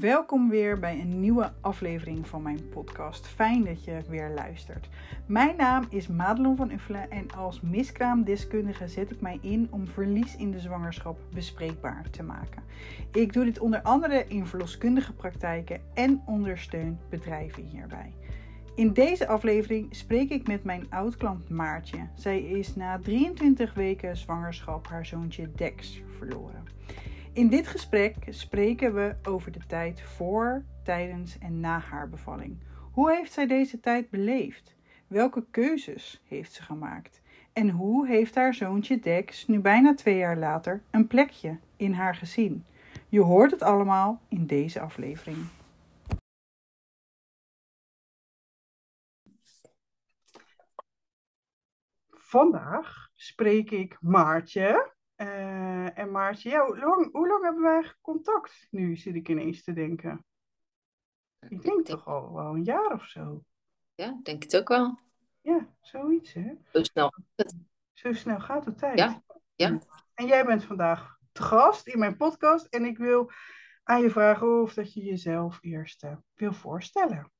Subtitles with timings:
[0.00, 3.26] Welkom weer bij een nieuwe aflevering van mijn podcast.
[3.26, 4.88] Fijn dat je weer luistert.
[5.26, 10.36] Mijn naam is Madelon van Uffelen en als miskraamdeskundige zet ik mij in om verlies
[10.36, 12.62] in de zwangerschap bespreekbaar te maken.
[13.12, 18.12] Ik doe dit onder andere in verloskundige praktijken en ondersteun bedrijven hierbij.
[18.74, 22.08] In deze aflevering spreek ik met mijn oud-klant Maartje.
[22.14, 26.64] Zij is na 23 weken zwangerschap haar zoontje Dex verloren.
[27.32, 32.58] In dit gesprek spreken we over de tijd voor, tijdens en na haar bevalling.
[32.92, 34.76] Hoe heeft zij deze tijd beleefd?
[35.06, 37.22] Welke keuzes heeft ze gemaakt?
[37.52, 42.14] En hoe heeft haar zoontje Dex, nu bijna twee jaar later, een plekje in haar
[42.14, 42.64] gezin?
[43.08, 45.38] Je hoort het allemaal in deze aflevering.
[52.10, 54.98] Vandaag spreek ik Maartje.
[55.20, 59.62] Uh, en Maartje, ja, hoe, lang, hoe lang hebben wij contact nu, zit ik ineens
[59.62, 60.24] te denken.
[61.48, 63.44] Ik denk, toch al wel een jaar of zo.
[63.94, 64.98] Ja, denk het ook wel.
[65.40, 66.52] Ja, zoiets hè.
[66.72, 67.56] Zo snel gaat het.
[67.92, 68.98] Zo snel gaat de tijd.
[68.98, 69.22] Ja,
[69.54, 69.78] ja.
[70.14, 73.30] En jij bent vandaag te gast in mijn podcast en ik wil
[73.82, 77.32] aan je vragen of dat je jezelf eerst uh, wil voorstellen.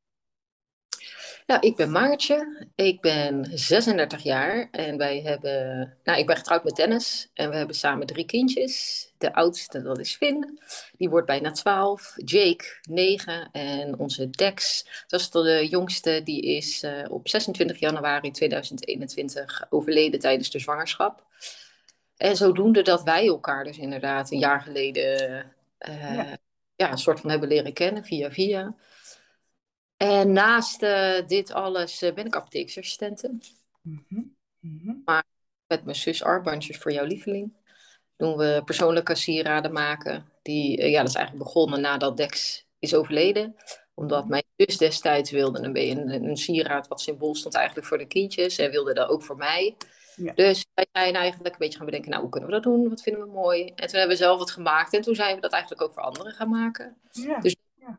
[1.50, 6.64] Nou, ik ben Maartje, ik ben 36 jaar en wij hebben, nou, ik ben getrouwd
[6.64, 9.06] met Dennis en we hebben samen drie kindjes.
[9.18, 10.60] De oudste, dat is Finn,
[10.96, 16.82] die wordt bijna 12, Jake 9 en onze Dex, dat is de jongste, die is
[16.82, 21.26] uh, op 26 januari 2021 overleden tijdens de zwangerschap.
[22.16, 25.46] En zodoende dat wij elkaar dus inderdaad een jaar geleden
[25.88, 26.38] uh, ja.
[26.76, 26.92] ja.
[26.92, 28.74] een soort van hebben leren kennen via via.
[30.02, 33.38] En naast uh, dit alles uh, ben ik apotheeksassistente.
[33.82, 35.02] Mm -hmm.
[35.04, 35.24] Maar
[35.66, 37.52] met mijn zus Arbandjes voor jouw lieveling
[38.16, 40.32] doen we persoonlijke sieraden maken.
[40.42, 43.56] Die, uh, ja, dat is eigenlijk begonnen nadat Dex is overleden.
[43.94, 48.06] Omdat mijn zus destijds wilde een, een, een sieraad wat symbool stond eigenlijk voor de
[48.06, 48.58] kindjes.
[48.58, 49.76] En wilde dat ook voor mij.
[50.16, 50.32] Ja.
[50.32, 52.88] Dus wij zijn eigenlijk een beetje gaan bedenken, nou hoe kunnen we dat doen?
[52.88, 53.64] Wat vinden we mooi?
[53.64, 54.94] En toen hebben we zelf wat gemaakt.
[54.94, 56.96] En toen zijn we dat eigenlijk ook voor anderen gaan maken.
[57.10, 57.40] Ja.
[57.40, 57.98] Dus ja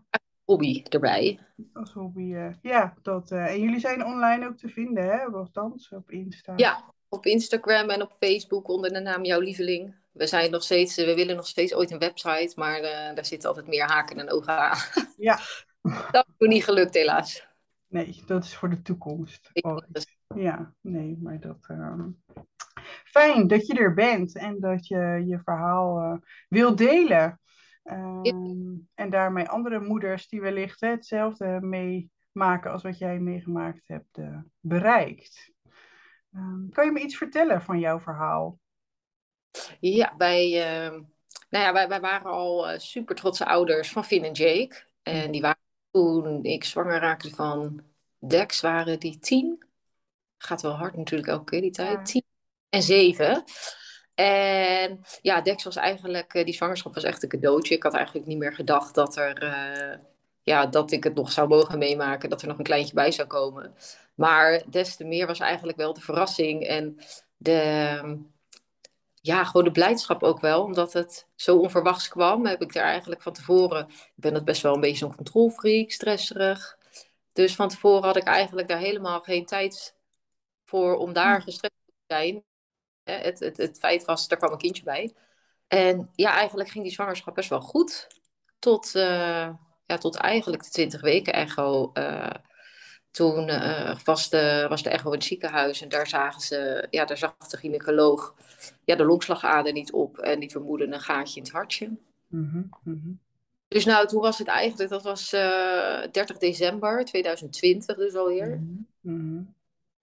[0.51, 1.39] hobby erbij.
[1.73, 2.93] Als hobby, uh, ja.
[3.01, 5.23] Dat, uh, en jullie zijn online ook te vinden, hè?
[5.23, 6.53] Althans, op Insta.
[6.55, 9.95] Ja, op Instagram en op Facebook onder de naam Jouw Lieveling.
[10.11, 13.49] We zijn nog steeds, we willen nog steeds ooit een website, maar uh, daar zitten
[13.49, 14.77] altijd meer haken en ogen aan.
[15.17, 15.39] Ja.
[16.11, 17.47] dat is niet gelukt, helaas.
[17.87, 19.49] Nee, dat is voor de toekomst.
[20.35, 21.67] Ja, nee, maar dat.
[23.03, 26.19] Fijn dat je er bent en dat je je verhaal
[26.49, 27.40] wil delen.
[27.83, 34.17] Um, en daarmee andere moeders die wellicht hè, hetzelfde meemaken als wat jij meegemaakt hebt,
[34.17, 35.51] uh, bereikt.
[36.35, 38.59] Um, kan je me iets vertellen van jouw verhaal?
[39.79, 40.99] Ja, wij, uh,
[41.49, 44.83] nou ja, wij, wij waren al uh, super trotse ouders van Finn en Jake.
[45.03, 47.83] En die waren toen ik zwanger raakte van
[48.17, 49.65] Dex, waren die tien.
[50.37, 51.97] Gaat wel hard natuurlijk elke keer die tijd.
[51.97, 52.03] Ja.
[52.03, 52.23] Tien
[52.69, 53.43] en zeven.
[54.21, 57.75] En ja, Dex was eigenlijk, die zwangerschap was echt een cadeautje.
[57.75, 59.97] Ik had eigenlijk niet meer gedacht dat er, uh,
[60.41, 63.27] ja, dat ik het nog zou mogen meemaken, dat er nog een kleintje bij zou
[63.27, 63.75] komen.
[64.15, 66.97] Maar des te meer was eigenlijk wel de verrassing en
[67.37, 68.19] de,
[69.21, 70.63] ja, gewoon de blijdschap ook wel.
[70.63, 74.61] Omdat het zo onverwachts kwam, heb ik daar eigenlijk van tevoren, ik ben dat best
[74.61, 76.77] wel een beetje zo'n controlfreak, stresserig.
[77.33, 79.95] Dus van tevoren had ik eigenlijk daar helemaal geen tijd
[80.65, 82.43] voor om daar gestrest te zijn.
[83.11, 85.13] Het, het, het feit was, er kwam een kindje bij.
[85.67, 88.07] En ja, eigenlijk ging die zwangerschap best wel goed.
[88.59, 89.49] Tot, uh,
[89.85, 91.91] ja, tot eigenlijk de 20 weken echo.
[91.93, 92.29] Uh,
[93.11, 97.05] toen uh, was, de, was de echo in het ziekenhuis en daar zagen ze, ja,
[97.05, 98.35] daar zag de gynaecoloog
[98.83, 101.97] ja, de longslagader niet op en die vermoeden een gaatje in het hartje.
[102.27, 103.19] Mm -hmm.
[103.67, 108.47] Dus nou, toen was het eigenlijk, dat was 30 december 2020 dus alweer.
[108.47, 109.55] Mm -hmm.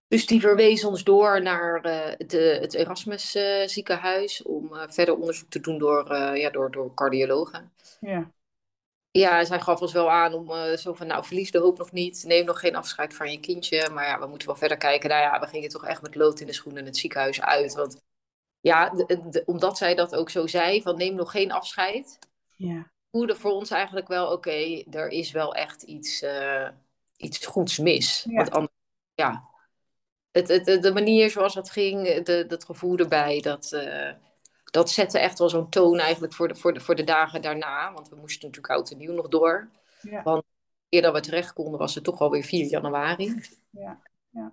[0.09, 5.17] Dus die verwees ons door naar uh, de, het Erasmus uh, ziekenhuis om uh, verder
[5.17, 7.71] onderzoek te doen door, ja, door, door cardiologen.
[7.99, 8.31] Ja.
[9.11, 12.23] Ja, zij gaf ons wel aan om zo van, nou, verlies de hoop nog niet.
[12.27, 13.89] Neem nog geen afscheid van je kindje.
[13.89, 15.09] Maar ja, we moeten wel verder kijken.
[15.09, 17.73] Nou ja, we gingen toch echt met lood in de schoenen het ziekenhuis uit.
[17.73, 18.01] Want
[18.59, 22.19] ja, de, de, omdat zij dat ook zo zei, van neem nog geen afscheid.
[22.55, 22.91] Ja.
[23.11, 26.25] Voelde voor ons eigenlijk wel, oké, okay, er is wel echt iets,
[27.17, 28.25] iets goeds mis.
[28.29, 28.35] Ja.
[28.35, 28.73] Want anders,
[29.13, 29.49] ja,
[30.31, 34.11] het, het, de manier zoals dat ging, de, dat gevoel erbij, dat, uh,
[34.63, 37.93] dat zette echt wel zo'n toon eigenlijk voor de, voor, de, voor de dagen daarna.
[37.93, 39.69] Want we moesten natuurlijk oud en nieuw nog door.
[40.01, 40.23] Ja.
[40.23, 40.43] Want
[40.89, 43.41] eerder we terecht konden was het toch alweer 4 januari.
[43.69, 44.51] Ja, ja.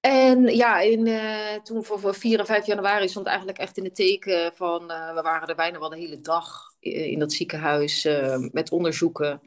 [0.00, 3.84] En ja, in, uh, toen voor, voor 4 en 5 januari stond eigenlijk echt in
[3.84, 4.90] het teken van...
[4.90, 8.08] Uh, we waren er bijna wel de hele dag in dat ziekenhuis
[8.52, 9.40] met onderzoeken.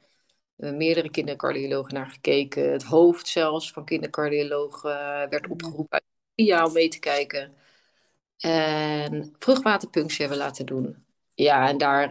[0.58, 2.72] Meerdere kindercardiologen naar gekeken.
[2.72, 4.82] Het hoofd zelfs van kindercardioloog
[5.30, 6.02] werd opgeroepen
[6.36, 7.54] via om mee te kijken.
[8.38, 11.06] En vruchtwaterpunctie hebben we laten doen.
[11.34, 12.10] Ja, en daar,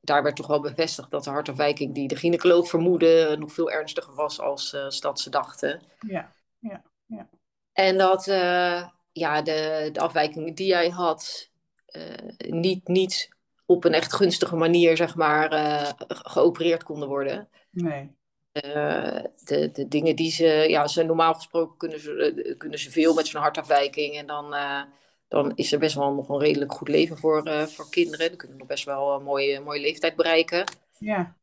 [0.00, 3.36] daar werd toch wel bevestigd dat de hartafwijking die de gynaecoloog vermoedde...
[3.38, 5.82] nog veel ernstiger was als, dat ze dachten.
[6.06, 7.28] Ja, ja, ja.
[7.72, 11.50] En dat uh, ja, de, de afwijkingen die jij had,
[11.96, 13.28] uh, niet, niet
[13.70, 17.48] op een echt gunstige manier, zeg maar, uh, geopereerd konden worden.
[17.70, 18.16] Nee.
[19.44, 23.26] de, de dingen die ze, ja, ze normaal gesproken kunnen ze, kunnen ze veel met
[23.26, 24.14] zo'n hartafwijking.
[24.14, 24.54] En dan,
[25.28, 28.28] dan is er best wel nog een redelijk goed leven voor, voor kinderen.
[28.28, 30.64] Die kunnen nog best wel een mooie, mooie leeftijd bereiken.
[30.98, 31.36] Ja.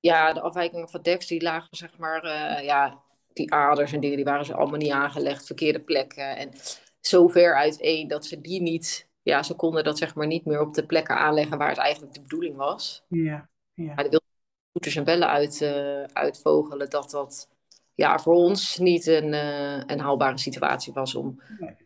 [0.00, 2.24] Ja, de afwijkingen van DEX, die lagen, zeg maar,
[2.64, 3.02] ja,
[3.32, 6.36] die aders en dingen, die waren ze allemaal niet aangelegd, verkeerde plekken.
[6.36, 6.52] En
[7.00, 10.60] zo ver uiteen dat ze die niet, ja, ze konden dat zeg maar niet meer
[10.60, 13.04] op de plekken aanleggen waar het eigenlijk de bedoeling was.
[13.08, 13.94] Ja, ja.
[13.94, 14.24] Maar de wilde
[14.72, 17.48] toeters en bellen uit, uh, uitvogelen dat dat
[17.94, 21.42] ja, voor ons niet een, uh, een haalbare situatie was om...
[21.58, 21.76] Nee.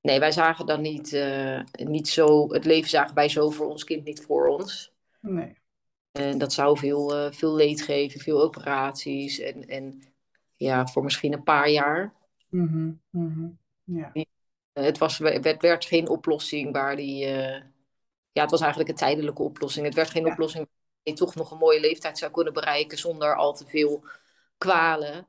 [0.00, 3.84] Nee, wij zagen dan niet, uh, niet zo, het leven zagen wij zo voor ons
[3.84, 4.92] kind niet voor ons.
[5.20, 5.58] Nee.
[6.12, 9.38] En dat zou veel, veel leed geven, veel operaties.
[9.38, 10.02] En, en
[10.56, 12.14] ja, voor misschien een paar jaar.
[12.48, 13.58] Mm -hmm.
[13.84, 14.12] Ja.
[14.84, 17.26] Het, was, het werd geen oplossing waar die.
[17.26, 17.62] Uh,
[18.32, 19.86] ja, het was eigenlijk een tijdelijke oplossing.
[19.86, 20.32] Het werd geen ja.
[20.32, 24.04] oplossing waar je toch nog een mooie leeftijd zou kunnen bereiken zonder al te veel
[24.58, 25.26] kwalen.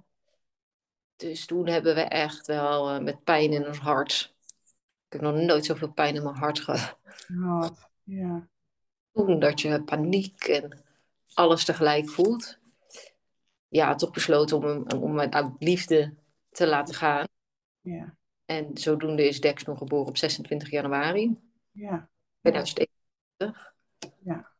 [1.16, 4.36] Dus toen hebben we echt wel uh, met pijn in ons hart.
[5.06, 6.98] Ik heb nog nooit zoveel pijn in mijn hart gehad.
[8.04, 8.48] ja.
[9.14, 10.84] Toen dat je paniek en
[11.34, 12.60] alles tegelijk voelt
[13.70, 16.14] ja, toch besloten om, om mijn uit liefde
[16.50, 17.28] te laten gaan.
[17.82, 18.18] Ja.
[18.50, 21.38] En zodoende is Dex nog geboren op 26 januari
[21.72, 22.10] ja.
[22.42, 23.74] 2021.
[24.20, 24.52] Ja.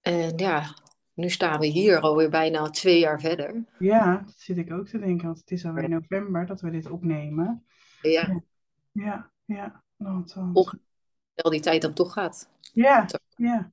[0.00, 0.74] En ja,
[1.14, 3.64] nu staan we hier alweer bijna twee jaar verder.
[3.78, 6.90] Ja, dat zit ik ook te denken, want het is alweer november dat we dit
[6.90, 7.64] opnemen.
[8.02, 8.42] Ja.
[8.92, 9.84] Ja, ja.
[9.96, 10.74] Want, want...
[11.34, 12.48] Wel die tijd dan toch gaat.
[12.72, 13.06] Ja,
[13.36, 13.72] ja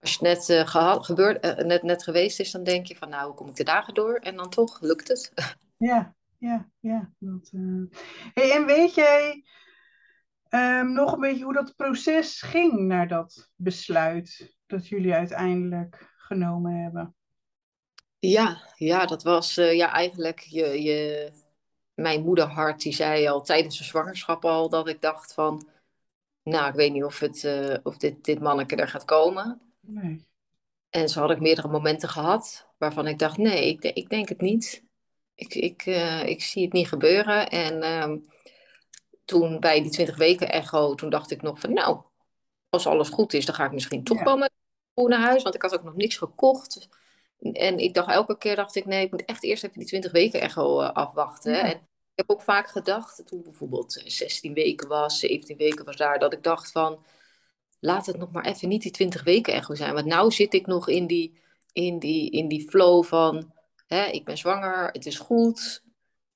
[0.00, 3.08] als het net, uh, gehad, gebeurd, uh, net, net geweest is, dan denk je van
[3.08, 4.14] nou, hoe kom ik de dagen door?
[4.14, 5.32] En dan toch lukt het.
[5.76, 6.14] Ja,
[6.44, 7.12] ja, ja.
[7.18, 7.84] Dat, uh...
[8.34, 9.44] hey, en weet jij
[10.50, 16.82] um, nog een beetje hoe dat proces ging naar dat besluit dat jullie uiteindelijk genomen
[16.82, 17.14] hebben?
[18.18, 21.30] Ja, ja dat was ja, eigenlijk je, je,
[21.94, 25.68] mijn moederhart, die zei al tijdens de zwangerschap al dat ik dacht van,
[26.42, 27.48] nou, ik weet niet of, het,
[27.82, 29.60] of dit, dit manneke er gaat komen.
[29.80, 30.26] Nee.
[30.90, 34.40] En zo had ik meerdere momenten gehad waarvan ik dacht, nee, ik, ik denk het
[34.40, 34.83] niet.
[35.34, 37.48] Ik, ik, uh, ik zie het niet gebeuren.
[37.48, 38.16] En uh,
[39.24, 42.00] toen bij die 20 weken echo, toen dacht ik nog van, nou,
[42.68, 44.24] als alles goed is, dan ga ik misschien toch ja.
[44.24, 44.52] wel met
[44.94, 45.42] naar huis.
[45.42, 46.88] Want ik had ook nog niks gekocht.
[47.52, 50.12] En ik dacht elke keer, dacht ik, nee, ik moet echt eerst even die 20
[50.12, 51.52] weken echo uh, afwachten.
[51.52, 51.62] Ja.
[51.62, 51.80] En ik
[52.14, 56.42] heb ook vaak gedacht, toen bijvoorbeeld 16 weken was, 17 weken was daar, dat ik
[56.42, 57.04] dacht van
[57.80, 59.94] laat het nog maar even niet die 20 weken echo zijn.
[59.94, 61.38] Want nou zit ik nog in die,
[61.72, 63.53] in die, in die flow van,
[63.86, 65.82] hè, ik ben zwanger, het is goed.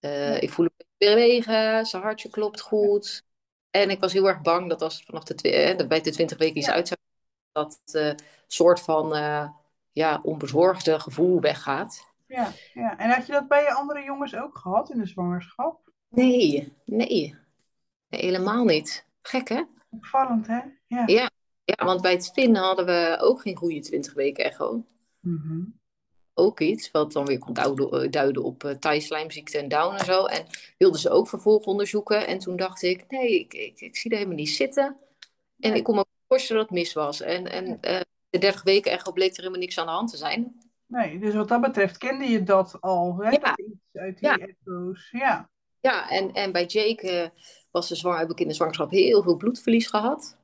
[0.00, 3.24] Uh, ik voel me bewegen, zijn hartje klopt goed.
[3.70, 6.38] En ik was heel erg bang dat als het vanaf de, hè, bij de 20
[6.38, 6.72] weken iets ja.
[6.72, 7.00] uit zou
[7.52, 8.14] dat uh,
[8.46, 9.48] soort van uh,
[9.92, 12.06] ja, onbezorgde gevoel weggaat.
[12.26, 15.92] Ja, ja, en had je dat bij je andere jongens ook gehad in de zwangerschap?
[16.08, 17.06] Nee, nee.
[18.08, 19.06] nee helemaal niet.
[19.22, 19.62] Gek hè?
[19.90, 20.60] Opvallend hè?
[20.86, 21.02] Ja.
[21.06, 21.30] ja.
[21.76, 24.84] Ja, want bij het spinnen hadden we ook geen goede 20 weken echo.
[25.20, 25.80] Mm -hmm.
[26.38, 30.24] Ook iets wat dan weer kon duiden, duiden op uh, thaislijmziekte en down en zo.
[30.24, 30.46] En
[30.78, 32.26] wilden ze ook vervolgonderzoeken.
[32.26, 34.96] En toen dacht ik, nee, ik, ik, ik zie er helemaal niet zitten.
[35.58, 35.78] En nee.
[35.78, 37.20] ik kon me voorstellen dat het mis was.
[37.20, 40.16] En, en uh, de 30 weken echo bleek er helemaal niks aan de hand te
[40.16, 40.60] zijn.
[40.86, 43.30] Nee, dus wat dat betreft kende je dat al, hè?
[43.30, 43.56] Ja.
[43.56, 44.36] Iets uit die Ja.
[44.36, 45.08] echo's.
[45.10, 45.50] Ja.
[45.80, 47.28] Ja, en, en bij Jake uh,
[47.70, 50.36] was de zwang, heb ik in de zwangerschap heel veel bloedverlies gehad.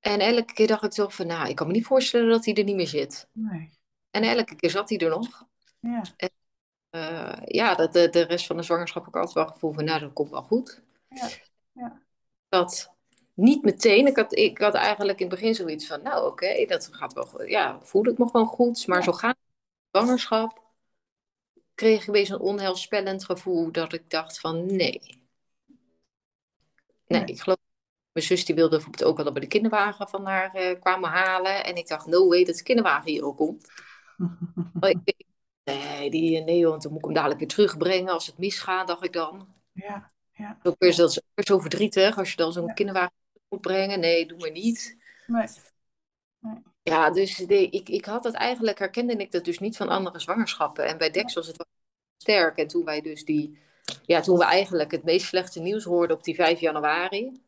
[0.00, 2.54] En elke keer dacht ik toch van, nou, ik kan me niet voorstellen dat hij
[2.54, 3.28] er niet meer zit.
[3.32, 3.75] Nee.
[4.16, 5.44] En elke keer zat hij er nog.
[5.80, 6.02] Ja.
[6.16, 6.30] En,
[6.90, 9.84] uh, ja, dat, de, de rest van de zwangerschap heb ik altijd wel gevoel van,
[9.84, 10.82] nou, dat komt wel goed.
[11.08, 11.28] Ja.
[11.72, 12.02] ja.
[12.48, 12.92] Dat
[13.34, 14.06] niet meteen.
[14.06, 17.12] Ik had, ik had eigenlijk in het begin zoiets van, nou, oké, okay, dat gaat
[17.12, 17.48] wel goed.
[17.48, 18.86] Ja, voelde ik me gewoon goed.
[18.86, 19.04] Maar Ja.
[19.04, 19.36] zo gaat
[19.90, 20.62] zwangerschap.
[21.74, 25.24] Kreeg ik weer zo'n onheilspellend gevoel dat ik dacht van, nee.
[27.06, 27.58] Nee, ik geloof
[28.12, 31.10] mijn zus die wilde bijvoorbeeld ook wel dat we de kinderwagen van haar eh, kwamen
[31.10, 31.64] halen.
[31.64, 33.68] En ik dacht, no way dat de kinderwagen hier ook komt.
[34.80, 35.24] Ik,
[35.64, 39.04] Nee, die, nee, want dan moet ik hem dadelijk weer terugbrengen als het misgaat, dacht
[39.04, 39.48] ik dan.
[39.72, 40.58] Ja, ja.
[40.62, 42.72] Ook weer, dat is ook zo verdrietig als je dan zo'n Ja.
[42.72, 43.12] kinderwagen
[43.48, 44.00] moet brengen.
[44.00, 44.96] Nee, doe maar niet.
[45.26, 45.46] Nee.
[46.82, 50.18] Ja, dus nee, ik, ik had dat eigenlijk, herkende ik dat dus niet van andere
[50.20, 50.86] zwangerschappen.
[50.86, 51.66] En bij Dex was het wel
[52.16, 52.56] sterk.
[52.58, 53.58] En toen wij dus die,
[54.02, 57.42] ja, toen we eigenlijk het meest slechte nieuws hoorden op die 5 januari.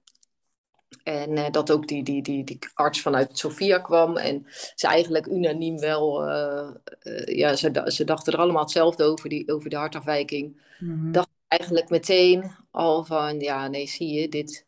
[1.03, 4.17] En eh, dat ook die, die, die, die arts vanuit Sofia kwam.
[4.17, 9.29] En ze eigenlijk unaniem wel, eh, eh, ja, ze, ze dachten er allemaal hetzelfde over,
[9.29, 10.61] die, over de hartafwijking.
[10.79, 11.13] Mhm.
[11.13, 14.67] dacht eigenlijk meteen al van, ja, nee, zie je, dit,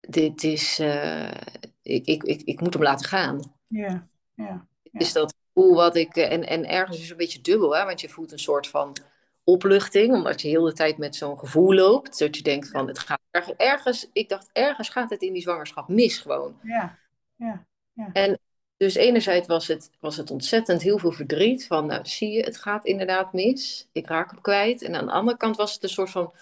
[0.00, 0.78] dit is,
[1.82, 3.54] ik, ik, ik, ik moet hem laten gaan.
[3.66, 4.66] Ja, ja.
[4.92, 8.00] Is dat gevoel wat ik, en, en ergens is het een beetje dubbel, hè, want
[8.00, 8.96] je voelt een soort van
[9.44, 12.98] opluchting, omdat je heel de tijd met zo'n gevoel loopt, dat je denkt van, het
[12.98, 16.58] gaat ergens, ergens, ik dacht, ergens gaat het in die zwangerschap mis gewoon.
[16.62, 16.98] Ja,
[17.36, 17.64] ja,
[18.76, 21.66] Dus enerzijds was het, was het ontzettend heel veel verdriet.
[21.66, 23.88] Van, nou, zie je, het gaat inderdaad mis.
[23.92, 24.82] Ik raak hem kwijt.
[24.82, 26.32] En aan de andere kant was het een soort van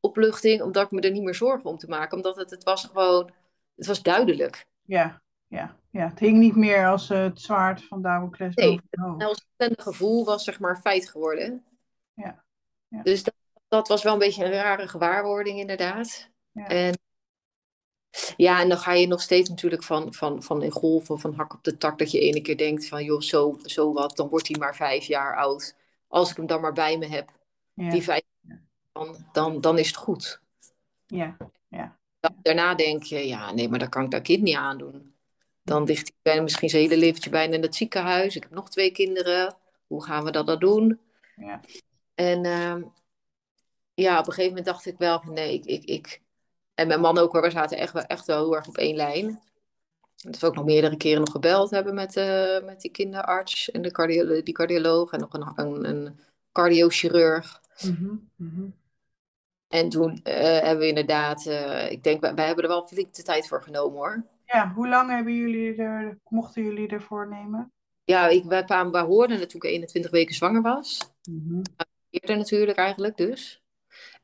[0.00, 2.16] opluchting, omdat ik me er niet meer zorgen om te maken.
[2.16, 3.30] Omdat het, het was gewoon,
[3.76, 4.66] het was duidelijk.
[4.82, 6.08] ja, ja, ja.
[6.08, 8.80] Het hing niet meer als eh, het zwaard van Damocles Nee.
[9.56, 11.64] En het gevoel was zeg maar feit geworden.
[12.14, 12.44] Ja,
[12.96, 13.02] ja.
[13.02, 13.34] Dus dat,
[13.68, 16.28] dat was wel een beetje een rare gewaarwording inderdaad.
[16.52, 16.66] Ja.
[16.68, 16.94] En
[18.36, 21.54] ja, en dan ga je nog steeds natuurlijk van, van, van in golven, van hak
[21.54, 24.48] op de tak, dat je ene keer denkt van, joh, zo, zo wat, dan wordt
[24.48, 25.76] hij maar vijf jaar oud.
[26.08, 27.30] Als ik hem dan maar bij me heb,
[27.74, 28.22] Ja, die vijf
[28.92, 30.40] dan, dan, dan is het goed.
[31.06, 31.36] ja,
[32.20, 35.14] Dan- Daarna denk je, ja, nee, maar dat kan ik dat kind niet aandoen.
[35.62, 38.36] Dan ligt hij bijna, misschien zijn hele leventje bijna in het ziekenhuis.
[38.36, 39.56] Ik heb nog twee kinderen.
[39.86, 41.00] Hoe gaan we dat dan doen?
[41.36, 41.60] ja,
[42.16, 42.82] En ehm,
[43.94, 46.22] ja, op een gegeven moment dacht ik wel van nee, ik, ik, ik...
[46.74, 48.96] En mijn man ook hoor, we zaten echt wel, echt wel heel erg op één
[48.96, 49.40] lijn.
[50.16, 53.82] Dat we ook nog meerdere keren nog gebeld hebben met, eh, met die kinderarts en
[53.82, 56.18] de cardio die cardioloog en nog een, een, een
[56.52, 57.60] cardiochirurg.
[58.36, 58.66] Mhm.
[59.68, 63.14] En toen eh, hebben we inderdaad, eh, ik denk, wij, wij hebben er wel flink
[63.14, 64.24] de tijd voor genomen hoor.
[64.44, 67.72] Ja, hoe lang hebben jullie er, mochten jullie ervoor nemen?
[68.04, 71.12] Ja, ik, wij, kwamen, wij hoorden het toen ik 21 weken zwanger was.
[71.30, 71.62] Mhm.
[72.20, 73.62] Eerder natuurlijk eigenlijk dus.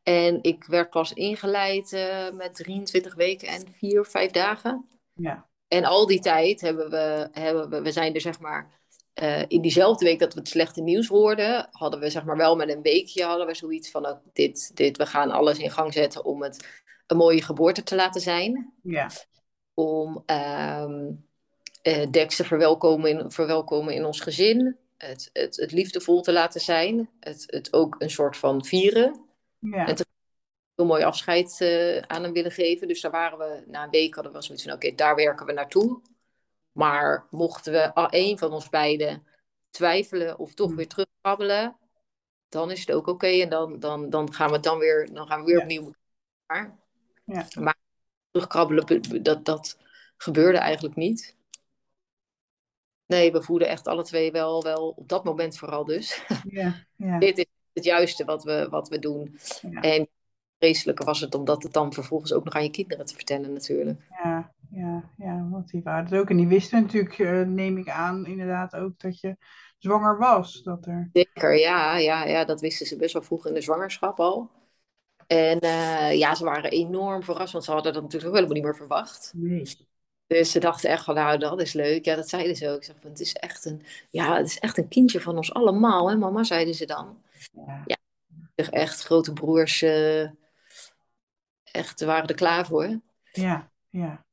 [0.02, 4.88] En ik werd pas ingeleid eh, met 23 weken en 4 of 5 dagen.
[5.14, 8.80] Ja, En al die tijd hebben we, hebben we, we zijn er zeg maar,
[9.12, 12.56] eh, in diezelfde week dat we het slechte nieuws hoorden, hadden we zeg maar wel
[12.56, 15.92] met een weekje hadden we zoiets van, oh, dit, dit, we gaan alles in gang
[15.92, 18.72] zetten om het een mooie geboorte te laten zijn.
[18.82, 19.10] ja,
[19.74, 21.10] Om ehm
[21.82, 24.76] eh, Dex te verwelkomen in, verwelkomen in ons gezin.
[25.06, 27.10] Het, het, het liefdevol te laten zijn.
[27.20, 29.24] Het, het ook een soort van vieren
[29.58, 29.96] ja, En
[30.74, 32.88] heel mooi afscheid eh, aan hem willen geven.
[32.88, 35.52] Dus daar waren we, na een week hadden we zoiets van, oké, daar werken we
[35.52, 36.00] naartoe.
[36.72, 39.26] Maar mochten we al één van ons beiden
[39.70, 40.76] twijfelen of toch Hmm.
[40.76, 41.76] weer terugkrabbelen,
[42.48, 43.26] dan is het ook oké.
[43.26, 45.62] En dan, dan, dan gaan we dan weer, dan gaan we weer Ja.
[45.62, 45.94] opnieuw.
[47.24, 47.48] Ja.
[47.60, 47.76] Maar
[48.30, 49.78] terugkrabbelen, be- be- dat, dat
[50.16, 51.36] gebeurde eigenlijk niet.
[53.12, 56.24] Nee, we voelden echt alle twee wel, wel op dat moment vooral dus.
[56.48, 59.38] ja, ja, Dit is het juiste wat we, wat we doen.
[59.70, 59.80] Ja.
[59.80, 60.08] En
[60.58, 64.00] vreselijker was het omdat het dan vervolgens ook nog aan je kinderen te vertellen natuurlijk.
[64.22, 66.30] ja, ja, ja, want die waren het ook.
[66.30, 69.36] En die wisten natuurlijk, eh, neem ik aan, inderdaad ook dat je
[69.78, 70.62] zwanger was.
[70.62, 71.10] Dat er...
[71.12, 74.50] Zeker, ja, ja, ja, dat wisten ze best wel vroeg in de zwangerschap al.
[75.26, 78.64] En eh, ja, ze waren enorm verrast, want ze hadden dat natuurlijk ook helemaal niet
[78.64, 79.32] meer verwacht.
[79.34, 79.90] Nee.
[80.32, 82.04] Dus ze dachten echt van, nou, dat is leuk.
[82.04, 82.76] Ja, dat zeiden ze ook.
[82.76, 85.54] Ik zeg, van, het is echt een, ja, het is echt een kindje van ons
[85.54, 87.22] allemaal, hè, mama, zeiden ze dan.
[87.86, 87.96] Ja,
[88.54, 90.22] zeg, Echt, grote broers, eh,
[91.62, 93.00] echt, waren er klaar voor.
[93.32, 94.24] ja, ja,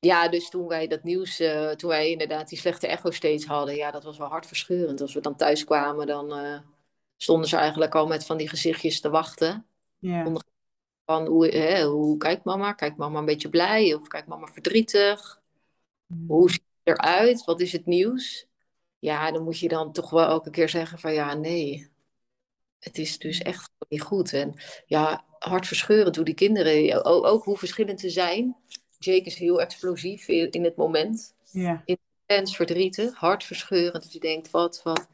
[0.00, 3.74] Ja, dus toen wij dat nieuws, eh, toen wij inderdaad die slechte echo steeds hadden,
[3.76, 5.00] ja, dat was wel hartverscheurend.
[5.00, 6.58] Als we dan thuis kwamen, dan eh,
[7.16, 9.66] stonden ze eigenlijk al met van die gezichtjes te wachten.
[9.98, 10.24] ja,
[11.10, 12.72] Van hoe, hè, hoe kijkt mama?
[12.72, 13.94] Kijkt mama een beetje blij?
[13.94, 15.40] Of kijkt mama verdrietig?
[16.26, 17.44] Hoe ziet het eruit?
[17.44, 18.46] Wat is het nieuws?
[18.98, 21.88] Ja, dan moet je dan toch wel elke keer zeggen van ja, nee.
[22.78, 24.32] Het is dus echt gewoon niet goed.
[24.32, 24.54] En
[24.86, 28.56] ja, hartverscheurend hoe die kinderen, ook, ook hoe verschillend ze zijn.
[28.98, 31.34] Jake is heel explosief in, in het moment.
[31.50, 34.02] ja, intens verdrietig, hartverscheurend.
[34.02, 35.08] Dat je denkt, wat, wat,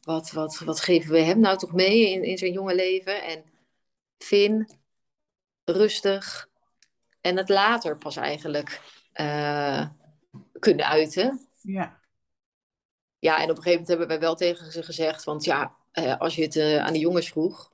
[0.00, 3.22] wat, wat, wat geven we hem nou toch mee in, in zijn jonge leven?
[3.22, 3.44] En
[4.18, 4.68] Finn,
[5.68, 6.48] rustig.
[7.20, 8.80] En het later pas eigenlijk
[9.12, 9.86] eh,
[10.58, 11.48] kunnen uiten.
[11.62, 12.00] ja,
[13.18, 16.18] Ja, en op een gegeven moment hebben wij wel tegen ze gezegd, want ja, eh,
[16.18, 17.70] als je het eh, aan de jongens vroeg,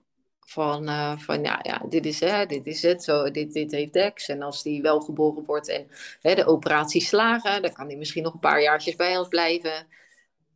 [0.46, 0.88] van,
[1.20, 4.28] van ja, ja, dit is, hè, dit is het, zo, dit, dit heeft Dex.
[4.28, 5.86] En als die wel geboren wordt en
[6.20, 9.86] hè, de operatie slagen, dan kan hij misschien nog een paar jaartjes bij ons blijven.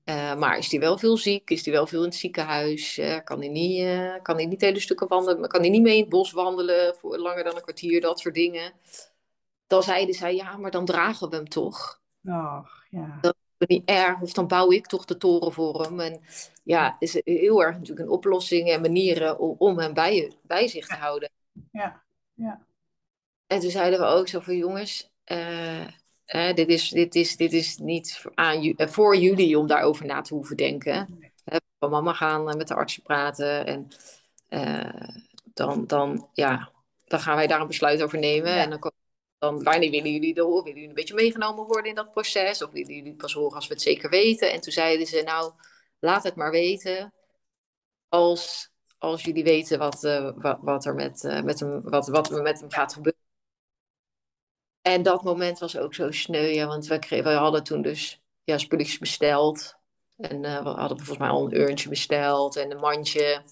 [0.09, 1.51] Uh, maar is hij wel veel ziek?
[1.51, 2.99] Is hij wel veel in het ziekenhuis?
[2.99, 5.49] Uh, kan, hij niet, uh, kan hij niet hele stukken wandelen?
[5.49, 8.01] Kan hij niet mee in het bos wandelen voor langer dan een kwartier?
[8.01, 8.73] Dat soort dingen.
[9.67, 12.01] Dan zeiden zij, ja, maar dan dragen we hem toch.
[12.25, 13.19] Och, ja.
[13.21, 14.21] Dat is niet erg.
[14.21, 16.01] Of dan bouw ik toch de toren voor hem.
[16.01, 16.21] En
[16.65, 20.87] ja, is heel erg natuurlijk een oplossing en manieren om, om hem bij, bij zich
[20.87, 21.31] te houden.
[21.73, 22.03] Ja,
[22.35, 22.67] ja.
[23.47, 25.11] En toen zeiden we ook zo van, jongens...
[26.29, 30.35] Dit, is, dit, is, dit is niet aan, uh, voor jullie om daarover na te
[30.35, 31.21] hoeven denken.
[31.79, 33.89] Van mama gaan met de artsen praten en
[34.49, 35.09] uh,
[35.55, 36.73] dan, dan, ja,
[37.05, 38.51] dan gaan wij daar een besluit over nemen.
[38.51, 38.63] Ja.
[38.63, 38.93] En dan,
[39.39, 42.63] dan, wanneer willen jullie er Willen jullie een beetje meegenomen worden in dat proces?
[42.63, 44.53] Of willen jullie pas horen als we het zeker weten?
[44.53, 45.53] En toen zeiden ze, nou,
[45.99, 47.13] laat het maar weten
[48.09, 50.01] als, als jullie weten wat,
[50.37, 53.27] wat, wat, er met, met hem, wat, wat er met hem gaat gebeuren.
[54.93, 58.21] En dat moment was ook zo sneu, ja, want we, kregen, we hadden toen dus
[58.45, 59.77] ja, spulletjes besteld.
[60.17, 63.43] En uh, we hadden volgens mij al een urntje besteld en een mandje.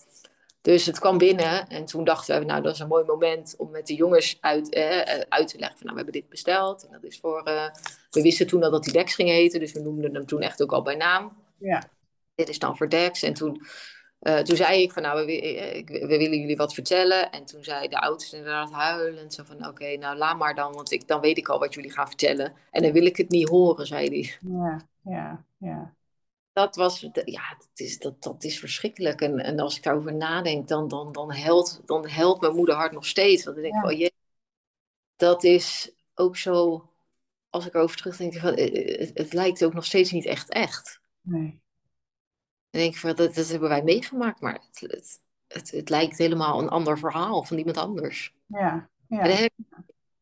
[0.60, 3.70] Dus het kwam binnen en toen dachten we, nou dat is een mooi moment om
[3.70, 6.86] met de jongens uit, eh, uit te leggen van, nou we hebben dit besteld.
[6.86, 7.68] En dat is voor, uh,
[8.10, 10.62] we wisten toen al dat die Dex ging heten, dus we noemden hem toen echt
[10.62, 11.36] ook al bij naam.
[11.58, 11.88] Ja.
[12.34, 13.22] Dit is dan voor Dex.
[13.22, 13.66] En toen
[14.26, 17.30] uh, toen zei ik van nou, we, we, willen jullie wat vertellen.
[17.32, 20.92] En toen zei de oudste inderdaad huilend zo van oké, nou laat maar dan, want
[20.92, 22.52] ik, dan weet ik al wat jullie gaan vertellen.
[22.70, 24.50] En dan wil ik het niet horen, zei hij.
[24.52, 25.94] Ja, ja, ja.
[26.52, 29.20] Dat was, ja, dat is, dat, dat is verschrikkelijk.
[29.20, 32.92] En, en als ik daarover nadenk, dan, dan, dan, helpt, dan helpt mijn moeder hart
[32.92, 33.44] nog steeds.
[33.44, 33.88] Want dan denk ik ja.
[33.88, 34.12] van, je,
[35.16, 36.88] dat is ook zo,
[37.50, 41.00] als ik over terugdenk, van, het, het lijkt ook nog steeds niet echt echt.
[41.20, 41.60] Nee.
[42.70, 46.18] En denk ik van, dat, dat hebben wij meegemaakt, maar het, het, het, het, lijkt
[46.18, 48.34] helemaal een ander verhaal van iemand anders.
[48.46, 49.18] Ja, ja.
[49.18, 49.52] En ik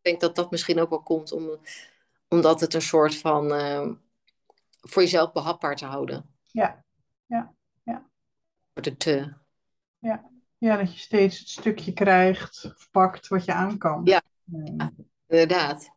[0.01, 1.59] denk dat dat misschien ook wel komt om,
[2.29, 3.91] omdat het een soort van uh,
[4.81, 6.35] voor jezelf behapbaar te houden.
[6.43, 6.85] Ja,
[7.27, 8.11] ja, ja.
[8.73, 9.33] Het te...
[9.99, 10.31] Ja.
[10.59, 14.01] ja, dat je steeds het stukje krijgt of pakt wat je aan kan.
[14.05, 14.93] Ja, ja
[15.27, 15.91] inderdaad.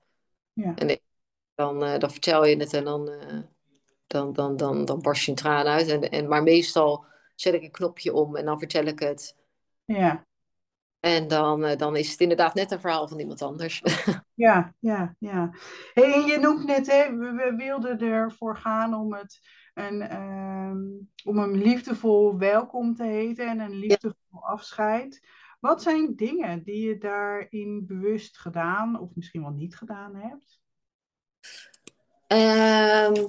[0.54, 0.76] Ja.
[0.76, 1.00] En
[1.56, 3.10] dan, uh, dan vertel je het en dan...
[3.10, 3.40] Uh,
[4.08, 5.88] dan, dan, dan, dan barst je een traan uit.
[5.88, 9.36] En, en, maar meestal zet ik een knopje om en dan vertel ik het.
[9.86, 10.26] Ja.
[11.00, 13.82] En dan, uh, dan is het inderdaad net een verhaal van iemand anders.
[14.34, 15.50] ja, ja, ja.
[15.94, 19.40] Hey, en je noemt net, hè, we, we wilden ervoor gaan om het
[19.74, 24.48] een, um, om een liefdevol welkom te heten en een liefdevol ja.
[24.48, 25.28] afscheid.
[25.60, 30.60] Wat zijn dingen die je daarin bewust gedaan of misschien wel niet gedaan hebt?
[32.28, 33.28] Um,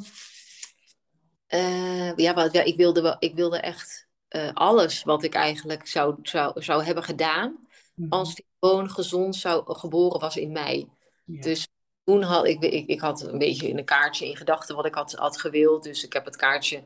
[1.54, 6.16] uh, ja, wat, ja, ik, wilde, ik wilde echt uh, alles wat ik eigenlijk zou,
[6.22, 7.66] zou, zou hebben gedaan.
[7.94, 8.06] Mm.
[8.08, 10.88] Als hij gewoon gezond zou, geboren was in mei.
[11.24, 11.40] Ja.
[11.40, 11.68] Dus
[12.04, 14.94] toen had ik, ik, ik had een beetje in een kaartje in gedachten wat ik
[14.94, 15.82] had, had gewild.
[15.82, 16.82] Dus ik heb het kaartje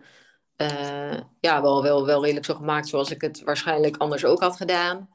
[0.57, 4.57] uh, ja, wel, wel, wel redelijk zo gemaakt zoals ik het waarschijnlijk anders ook had
[4.57, 5.11] gedaan.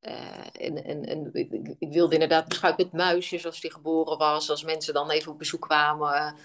[0.00, 4.50] en en, en ik, ik, wilde inderdaad beschuit met muisjes als die geboren was.
[4.50, 6.36] Als mensen dan even op bezoek kwamen,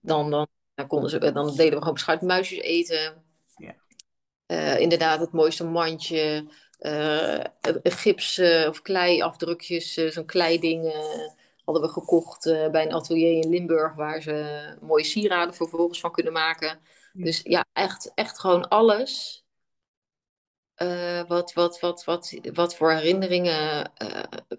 [0.00, 0.46] dan, dan
[0.76, 3.24] dan, konden ze, dan deden we gewoon beschuit muisjes eten.
[3.56, 3.74] Ja.
[4.46, 6.46] Uh, inderdaad, het mooiste mandje.
[6.80, 7.44] Uh,
[7.82, 10.94] gips uh, of kleiafdrukjes, zo'n kleiding
[11.64, 16.32] hadden we gekocht bij een atelier in Limburg, waar ze mooie sieraden vervolgens van kunnen
[16.32, 16.80] maken.
[17.12, 17.24] Ja.
[17.24, 19.44] Dus ja, echt, echt gewoon alles.
[21.28, 23.92] wat, wat, wat, wat, wat voor herinneringen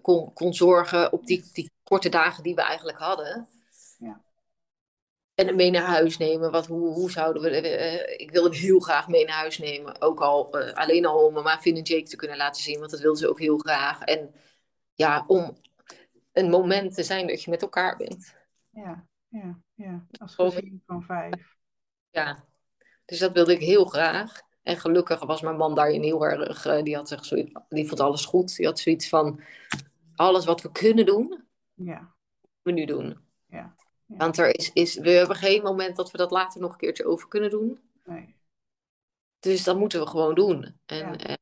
[0.02, 3.48] kon, kon zorgen op die, die korte dagen die we eigenlijk hadden.
[5.38, 6.50] En hem mee naar huis nemen.
[6.50, 7.62] Wat, hoe, hoe zouden we.
[7.62, 10.00] Uh, ik wilde hem heel graag mee naar huis nemen.
[10.00, 12.78] Ook al uh, alleen al om mama Finn en Jake te kunnen laten zien.
[12.78, 14.02] Want dat wilde ze ook heel graag.
[14.02, 14.34] En
[14.94, 15.56] ja, om
[16.32, 18.34] een moment te zijn dat je met elkaar bent.
[18.70, 20.06] Ja, ja, ja.
[20.20, 21.56] Als gezin van vijf.
[22.10, 22.44] Ja,
[23.04, 24.40] dus dat wilde ik heel graag.
[24.62, 26.66] En gelukkig was mijn man daarin heel erg.
[26.66, 27.28] Uh, die, had zich
[27.68, 28.56] die vond alles goed.
[28.56, 29.40] Die had zoiets van:
[30.14, 32.14] alles wat we kunnen doen, ja.
[32.62, 33.18] we nu doen.
[33.46, 33.76] Ja.
[34.08, 37.06] Want er is, is, we hebben geen moment dat we dat later nog een keertje
[37.06, 37.78] over kunnen doen.
[38.04, 38.34] Nee.
[39.40, 40.78] Dus dat moeten we gewoon doen.
[40.86, 41.16] En Ja.
[41.18, 41.36] ja,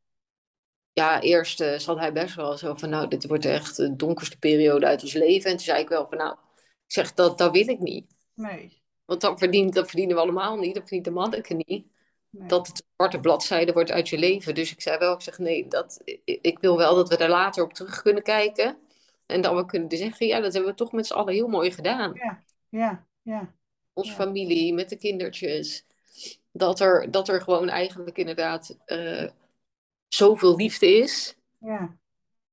[0.92, 4.38] ja eerst uh, zat hij best wel zo van, nou, dit wordt echt de donkerste
[4.38, 5.50] periode uit ons leven.
[5.50, 6.32] En toen zei ik wel van, nou,
[6.86, 8.14] ik zeg, dat, dat wil ik niet.
[8.34, 8.82] Nee.
[9.04, 11.86] Want dat, verdient, dat verdienen we allemaal niet, dat verdient de manneke niet.
[12.30, 12.48] nee.
[12.48, 14.54] Dat het een zwarte bladzijde wordt uit je leven.
[14.54, 17.28] Dus ik zei wel, ik zeg, nee, dat, ik, ik wil wel dat we daar
[17.28, 18.78] later op terug kunnen kijken.
[19.26, 21.70] En dan we kunnen zeggen, ja, dat hebben we toch met z'n allen heel mooi
[21.70, 22.12] gedaan.
[22.14, 22.42] Ja,
[22.76, 23.54] ja, ja.
[23.92, 24.16] Onze Ja.
[24.16, 25.86] familie, met de kindertjes.
[26.52, 29.30] Dat er, dat er gewoon eigenlijk inderdaad eh,
[30.08, 31.36] zoveel liefde is.
[31.58, 31.96] Ja.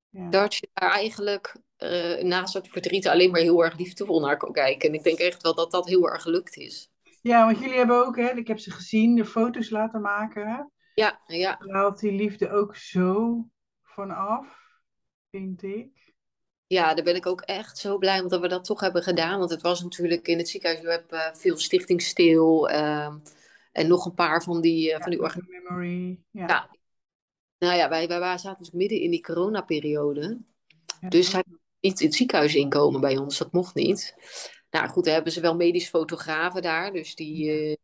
[0.09, 0.29] Ja.
[0.29, 4.51] Dat je daar eigenlijk eh, naast het verdriet alleen maar heel erg liefdevol naar kan
[4.51, 4.89] kijken.
[4.89, 6.89] En ik denk echt wel dat dat heel erg gelukt is.
[7.21, 10.71] Ja, want jullie hebben ook, hè, ik heb ze gezien, de foto's laten maken.
[10.93, 11.55] Ja, ja.
[11.55, 13.37] Daar haalt die liefde ook zo
[13.83, 14.59] vanaf,
[15.29, 16.02] vind ik.
[16.67, 19.39] Ja, daar ben ik ook echt zo blij omdat we dat toch hebben gedaan.
[19.39, 23.13] Want het was natuurlijk in het ziekenhuis, je hebt uh, veel Stichting Stil uh,
[23.71, 25.69] en nog een paar van die, uh, van die organisaties.
[25.69, 26.47] Memory, ja.
[26.47, 26.69] ja.
[27.57, 30.39] Nou ja, wij, wij waren, zaten dus midden in die coronaperiode.
[31.01, 31.09] Ja.
[31.09, 31.43] Dus zij
[31.79, 34.15] niet het ziekenhuis inkomen bij ons, dat mocht niet.
[34.69, 37.75] Nou goed, hebben ze wel medisch fotografen daar, dus die, uh,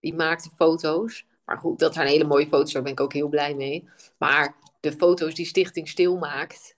[0.00, 1.26] die maakten foto's.
[1.44, 3.88] Maar goed, dat zijn hele mooie foto's, daar ben ik ook heel blij mee.
[4.18, 6.76] Maar de foto's die Stichting Stil maakt,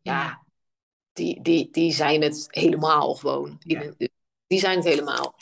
[0.00, 0.45] ja,
[1.16, 3.56] die, die, die zijn het helemaal gewoon.
[3.58, 3.92] Ja.
[4.46, 5.34] Die zijn het helemaal.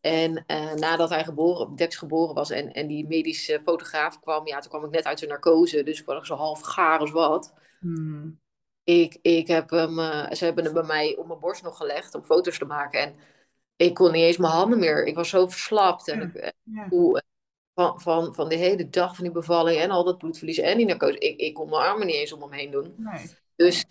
[0.00, 4.58] En uh, nadat hij geboren, Dex geboren was en, en die medische fotograaf kwam, ja,
[4.58, 7.10] toen kwam ik net uit zijn narcose, dus ik was nog zo half gaar als
[7.10, 7.52] wat.
[7.78, 8.40] Hmm.
[8.84, 12.14] Ik, ik heb hem, uh, ze hebben hem bij mij op mijn borst nog gelegd
[12.14, 13.00] om foto's te maken.
[13.00, 13.14] En
[13.76, 15.06] ik kon niet eens mijn handen meer.
[15.06, 16.08] Ik was zo verslapt.
[16.08, 16.42] En ja.
[16.42, 16.88] ik, Ja.
[16.88, 17.22] hoe,
[17.74, 20.86] van, van, van de hele dag van die bevalling en al dat bloedverlies en die
[20.86, 21.18] narcose.
[21.18, 22.94] Ik, ik kon mijn armen niet eens om hem heen doen.
[22.96, 23.30] Nee.
[23.56, 23.84] Dus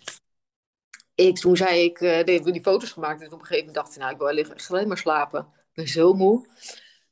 [1.14, 3.20] ik, toen zei ik, uh, die, die foto's gemaakt.
[3.20, 5.40] En op een gegeven moment dacht ik, nou, ik wil echt alleen maar slapen.
[5.40, 6.46] Ik ben zo moe.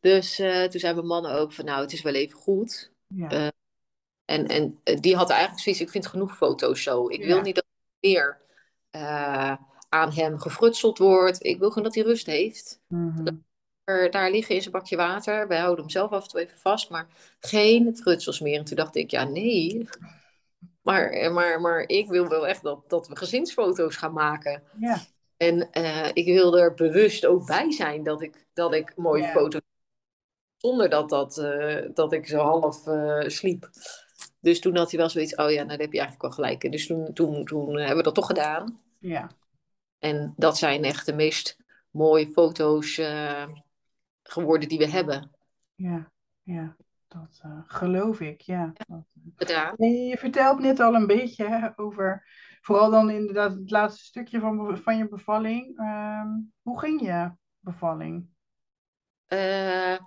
[0.01, 2.93] Dus uh, toen zei mijn man ook van, nou, het is wel even goed.
[3.07, 3.33] Ja.
[3.33, 3.49] Uh,
[4.25, 7.09] en, en die had eigenlijk zoiets, ik vind genoeg foto's zo.
[7.09, 7.27] Ik Ja.
[7.27, 8.41] wil niet dat er meer
[9.89, 11.45] aan hem gefrutseld wordt.
[11.45, 12.81] Ik wil gewoon dat hij rust heeft.
[12.89, 13.37] Mhm.
[13.85, 15.49] Er, daar liggen in zijn bakje water.
[15.49, 17.07] Wij houden hem zelf af en toe even vast, maar
[17.41, 18.59] geen frutsels meer.
[18.59, 19.89] En toen dacht ik, ja, nee.
[20.89, 24.63] Maar, maar, maar ik wil wel echt dat, dat we gezinsfoto's gaan maken.
[24.81, 24.99] Ja.
[25.37, 29.31] En uh, ik wil er bewust ook bij zijn dat ik, dat ik mooie Ja.
[29.31, 29.61] foto's.
[30.57, 33.71] Zonder dat, dat, uh, dat ik zo half uh, sliep.
[34.41, 36.73] Dus toen had hij wel zoiets, oh ja, nou, daar heb je eigenlijk wel gelijk.
[36.73, 38.81] Dus toen, toen, toen hebben we dat toch gedaan.
[38.99, 39.31] Ja.
[39.99, 41.57] En dat zijn echt de meest
[41.91, 43.01] mooie foto's
[44.23, 45.31] geworden die we hebben
[45.75, 46.11] Ja.
[46.43, 46.77] Ja.
[47.09, 48.73] Dat uh, geloof ik, ja.
[49.37, 49.77] Gedaan.
[49.77, 52.29] En je vertelt net al een beetje hè, over,
[52.61, 55.79] vooral dan inderdaad het laatste stukje van, van je bevalling.
[55.79, 58.29] Um, hoe ging je bevalling?
[59.29, 59.99] Uh,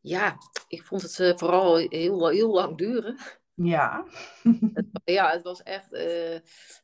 [0.00, 0.36] ja,
[0.68, 3.16] ik vond het uh, vooral heel, heel lang duren.
[3.54, 4.04] Ja.
[5.04, 5.88] ja, het was echt.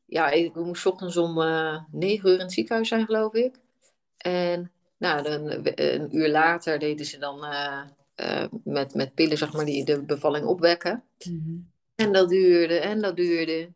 [0.05, 1.35] Ja, ik moest ochtends om
[1.91, 3.61] negen uur in het ziekenhuis zijn, geloof ik.
[4.17, 7.45] En nou, dan, een uur later deden ze dan
[8.21, 11.05] uh, met, met pillen, zeg maar, die de bevalling opwekken.
[11.25, 11.71] Mm-hmm.
[11.95, 13.73] En dat duurde en dat duurde.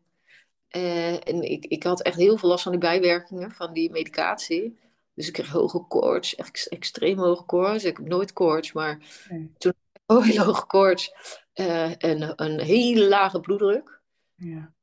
[1.23, 4.77] en ik, ik had echt heel veel last van die bijwerkingen van die medicatie.
[5.13, 7.83] Dus ik kreeg hoge koorts, echt extreem hoge koorts.
[7.83, 9.51] Ik heb nooit koorts, maar Nee.
[9.57, 9.73] toen
[10.05, 11.13] oh, heel hoge koorts
[11.55, 13.99] uh, en een hele lage bloeddruk.
[14.35, 14.73] Ja.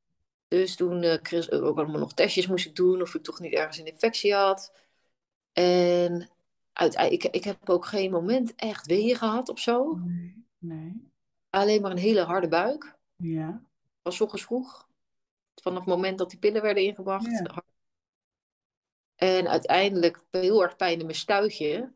[0.47, 3.39] Dus toen uh, kreeg ik ook allemaal nog testjes moest ik doen of ik toch
[3.39, 4.73] niet ergens een infectie had.
[5.53, 6.29] En
[6.81, 9.95] uiteindelijk, ik, ik heb ook geen moment echt weeën gehad of zo.
[9.95, 10.45] Nee.
[10.57, 11.09] nee.
[11.49, 12.97] Alleen maar een hele harde buik.
[13.15, 13.63] Ja.
[14.01, 14.89] Was ochtends vroeg.
[15.61, 17.25] Vanaf het moment dat die pillen werden ingebracht.
[17.25, 17.63] Ja.
[19.15, 21.91] En uiteindelijk heel erg pijn in mijn stuitje.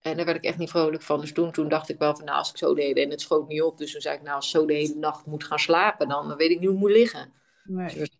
[0.00, 1.20] En daar werd ik echt niet vrolijk van.
[1.20, 3.48] Dus toen, toen dacht ik wel van, nou, als ik zo deed en het schoot
[3.48, 3.78] niet op.
[3.78, 6.36] Dus toen zei ik, nou, als ik zo de hele nacht moet gaan slapen, dan
[6.36, 7.32] weet ik niet hoe ik moet liggen.
[7.64, 7.94] Nee.
[7.94, 8.10] Dus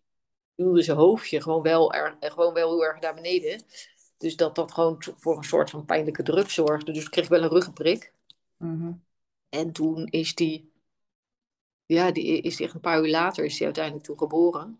[0.55, 3.63] duwde zijn hoofdje gewoon wel, er, gewoon wel heel erg naar beneden.
[4.17, 6.91] Dus dat dat gewoon voor een soort van pijnlijke druk zorgde.
[6.91, 8.13] Dus ik kreeg wel een ruggenprik.
[8.57, 9.03] Mm-hmm.
[9.49, 10.71] En toen is die,
[11.85, 14.79] ja, die is die echt een paar uur later is die uiteindelijk toen geboren.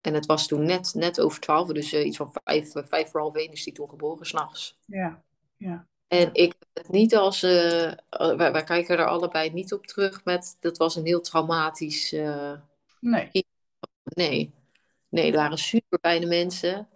[0.00, 3.20] En het was toen net, net over twaalf, dus uh, iets van vijf, vijf voor
[3.20, 4.78] half één is die toen geboren, s'nachts.
[4.84, 5.22] Ja,
[5.56, 5.86] ja.
[6.08, 10.56] En ik het niet als, uh, wij, wij, kijken er allebei niet op terug met,
[10.60, 12.10] dat was een heel traumatisch.
[13.00, 13.46] Nee.
[14.02, 14.52] Nee,
[15.08, 16.88] nee, er waren super fijne mensen.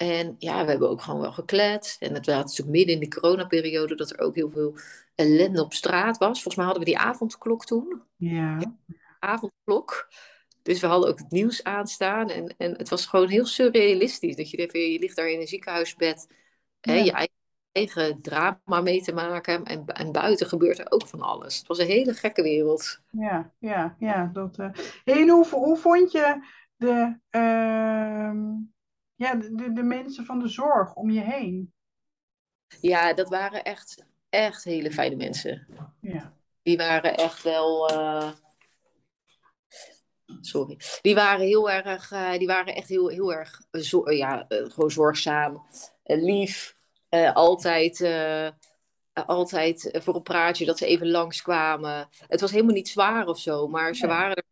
[0.00, 2.02] En ja, we hebben ook gewoon wel gekletst.
[2.02, 4.78] En het was natuurlijk midden in de coronaperiode dat er ook heel veel
[5.14, 6.42] ellende op straat was.
[6.42, 8.02] Volgens mij hadden we die avondklok toen.
[8.16, 8.58] Ja.
[8.58, 8.76] ja
[9.18, 10.08] avondklok.
[10.62, 12.30] Dus we hadden ook het nieuws aanstaan.
[12.30, 14.36] En, en het was gewoon heel surrealistisch.
[14.36, 16.26] Dat je denkt, je ligt daar in een ziekenhuisbed.
[16.80, 16.92] Ja.
[16.92, 17.36] Hè, je eigen,
[17.72, 19.64] eigen drama mee te maken.
[19.64, 21.58] En, en buiten gebeurt er ook van alles.
[21.58, 23.00] Het was een hele gekke wereld.
[23.10, 24.30] Ja, ja, ja.
[24.32, 24.68] Dat, uh...
[25.04, 26.44] hey, hoe, hoe vond je
[26.76, 28.32] de, uh,
[29.20, 31.72] ja, de, de mensen van de zorg om je heen?
[32.80, 35.66] Ja, dat waren echt, echt hele fijne mensen.
[36.00, 36.34] Ja.
[36.62, 37.92] Die waren echt wel...
[37.92, 38.30] Uh
[40.40, 40.78] sorry.
[41.02, 44.90] Die waren heel erg, uh, die waren echt heel, heel erg, zo, ja, uh, gewoon
[44.90, 45.66] zorgzaam,
[46.02, 46.76] lief,
[47.32, 48.00] altijd,
[49.12, 52.08] altijd voor een praatje dat ze even langskwamen.
[52.28, 54.48] Het was helemaal niet zwaar of zo, maar ze waren er.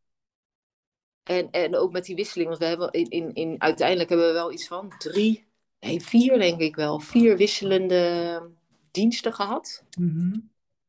[1.29, 4.33] En, en ook met die wisseling, want we hebben in, in, in, uiteindelijk hebben we
[4.33, 5.47] wel iets van drie,
[5.81, 8.43] nee, vier denk ik wel, vier wisselende
[8.91, 9.85] diensten gehad.
[9.99, 10.39] Mhm.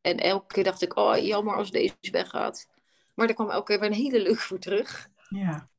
[0.02, 2.68] En elke keer dacht ik, oh jammer als deze weggaat.
[3.16, 5.10] Maar er kwam elke keer weer een hele leuke voor terug.
[5.30, 5.70] Ja.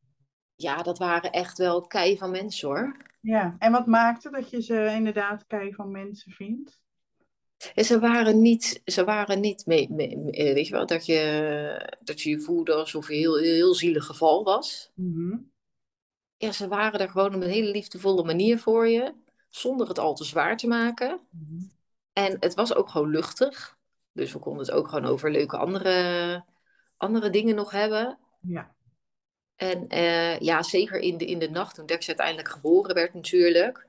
[0.54, 2.96] Ja, dat waren echt wel kei van mensen hoor.
[3.20, 3.56] ja.
[3.58, 6.80] En wat maakte dat je ze inderdaad kei van mensen vindt?
[7.74, 11.96] En ze waren niet, ze waren niet mee, mee- mee- weet je wel, dat je,
[12.00, 14.90] dat je je voelde alsof je heel, heel, heel zielig geval was.
[14.94, 15.36] Mhm.
[16.36, 19.14] Ja, ze waren er gewoon op een hele liefdevolle manier voor je,
[19.48, 21.20] zonder het al te zwaar te maken.
[21.30, 21.62] Mhm.
[22.12, 23.78] En het was ook gewoon luchtig.
[24.12, 26.44] Dus we konden het ook gewoon over leuke andere,
[26.96, 28.18] andere dingen nog hebben.
[28.40, 28.74] Ja.
[29.56, 33.86] En eh, ja, zeker in de, in de nacht, toen Dex uiteindelijk geboren werd natuurlijk.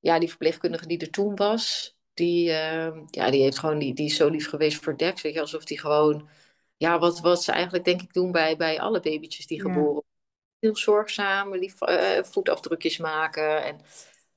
[0.00, 4.06] Ja, die verpleegkundige die er toen was, die, eh, ja, die, heeft gewoon, die, die
[4.06, 5.22] is zo lief geweest voor Dex.
[5.22, 6.28] Weet je, alsof die gewoon,
[6.76, 10.10] ja, wat, wat ze eigenlijk denk ik doen bij, bij alle babytjes die geboren worden.
[10.58, 13.64] Heel zorgzaam, lief, eh, voetafdrukjes maken.
[13.64, 13.80] En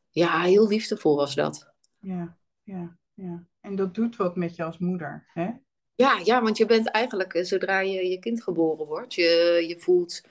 [0.09, 1.73] ja, heel liefdevol was dat.
[1.99, 2.37] Ja.
[2.63, 2.97] Ja.
[3.13, 3.43] Ja.
[3.61, 5.49] En dat doet wat met je als moeder, hè?
[5.95, 9.79] Ja, ja, want je bent eigenlijk, eh, zodra je, je kind geboren wordt, je, je
[9.79, 10.21] voelt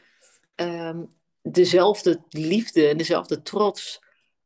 [0.54, 1.04] ehm,
[1.42, 4.02] dezelfde liefde en dezelfde trots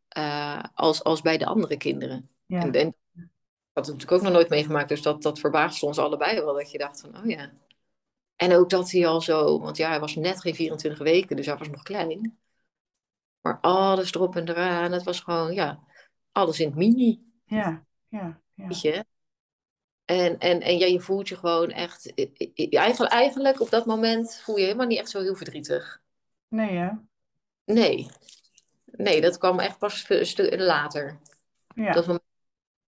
[0.08, 2.30] eh, als, als bij de andere kinderen.
[2.50, 2.60] Ja.
[2.60, 3.28] En, en ik
[3.72, 6.70] had het natuurlijk ook nog nooit meegemaakt, dus dat, dat verbaasde ons allebei wel, dat
[6.70, 7.52] je dacht van, oh ja.
[8.36, 11.46] En ook dat hij al zo, want ja, hij was net geen 24 weken, dus
[11.46, 12.38] hij was nog klein.
[13.40, 15.84] Maar alles erop en eraan, het was gewoon, ja,
[16.32, 17.22] alles in het mini.
[17.44, 17.86] Ja.
[18.08, 18.40] Ja.
[18.54, 18.66] Ja.
[18.66, 19.04] Weet je?
[20.04, 22.12] En, en, en ja, je voelt je gewoon echt.
[22.70, 26.02] Eigenlijk, eigenlijk op dat moment voel je helemaal niet echt zo heel verdrietig.
[26.48, 26.90] Nee, hè?
[27.64, 28.08] Nee.
[28.84, 31.20] Nee, dat kwam echt pas een stuk later.
[31.74, 31.92] Ja.
[31.92, 32.28] Dat moment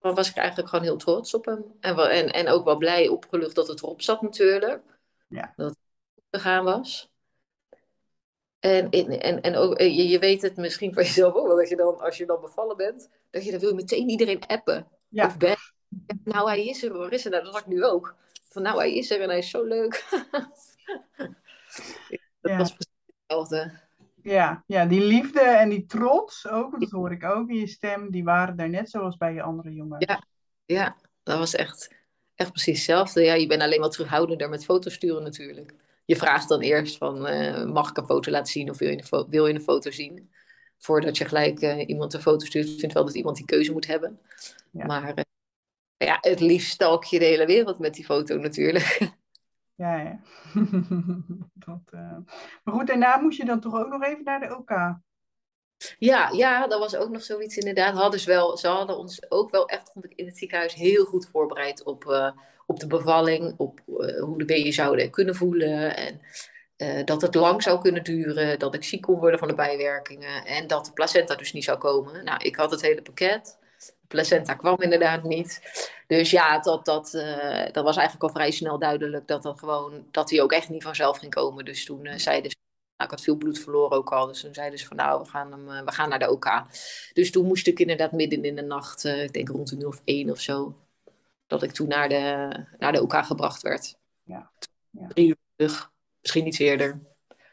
[0.00, 1.64] was ik eigenlijk gewoon heel trots op hem.
[1.80, 4.82] En, wel, en, en ook wel blij opgelucht dat het erop zat natuurlijk.
[5.28, 5.52] Ja.
[5.56, 5.78] Dat het
[6.30, 7.10] gegaan was.
[8.58, 11.68] En, en, en, ook, eh, je, je weet het misschien van jezelf ook wel, dat
[11.68, 14.88] je dan, als je dan bevallen bent, dat je dan wil meteen iedereen appen.
[15.08, 15.26] Ja.
[15.26, 15.56] Of bellen.
[16.24, 17.32] Nou, hij is er, waar is hij?
[17.32, 18.14] Nou, dat had ik nu ook.
[18.48, 20.04] Van nou, hij is er en hij is zo leuk.
[22.40, 22.56] dat Ja.
[22.56, 22.94] was precies
[23.26, 23.87] hetzelfde.
[24.28, 28.10] Ja, ja, die liefde en die trots ook, dat hoor ik ook in je stem,
[28.10, 30.04] die waren daar net zoals bij je andere jongens.
[30.04, 30.22] Ja.
[30.64, 31.94] Ja, dat was echt,
[32.34, 33.22] echt precies hetzelfde.
[33.22, 35.74] Ja, je bent alleen wat terughoudender met foto's sturen natuurlijk.
[36.04, 39.02] Je vraagt dan eerst van, eh, mag ik een foto laten zien of wil je
[39.10, 40.30] een, wil je een foto zien?
[40.78, 42.68] Voordat je gelijk eh, iemand een foto stuurt.
[42.68, 44.20] Ik vind wel dat iemand die keuze moet hebben.
[44.70, 44.86] Ja.
[44.86, 45.24] Maar eh,
[45.96, 48.98] ja, het liefst stalk je de hele wereld met die foto natuurlijk.
[49.78, 50.20] Ja, ja.
[51.66, 52.16] Dat, eh,
[52.64, 54.70] Maar goed, daarna moest je dan toch ook nog even naar de OK.
[55.98, 57.94] Ja, ja, dat was ook nog zoiets inderdaad.
[57.94, 61.04] Hadden ze, wel, ze hadden ons ook wel echt, vond ik, in het ziekenhuis heel
[61.04, 62.30] goed voorbereid op, eh,
[62.66, 63.54] op de bevalling.
[63.56, 65.96] Op eh, hoe de baby zouden kunnen voelen.
[65.96, 66.20] En
[67.04, 68.58] dat het lang zou kunnen duren.
[68.58, 70.44] Dat ik ziek kon worden van de bijwerkingen.
[70.44, 72.24] En dat de placenta dus niet zou komen.
[72.24, 73.58] Nou, ik had het hele pakket.
[73.78, 75.60] De placenta kwam inderdaad niet.
[76.08, 80.06] Dus ja, dat, dat, eh, dat was eigenlijk al vrij snel duidelijk dat, dat, gewoon,
[80.10, 81.64] dat die ook echt niet vanzelf ging komen.
[81.64, 82.56] Dus toen eh, zeiden ze
[82.96, 84.26] nou, ik had veel bloed verloren ook al.
[84.26, 86.62] Dus toen zeiden ze van nou, we gaan, hem, eh, we gaan naar de OK.
[87.12, 90.00] Dus toen moest ik inderdaad midden in de nacht, ik denk rond een uur of
[90.04, 90.76] één of zo,
[91.46, 93.96] dat ik toen naar de, naar de OK gebracht werd.
[94.22, 94.50] Ja.
[94.90, 95.06] Ja.
[95.08, 95.90] Drie uur terug,
[96.20, 97.00] misschien iets eerder.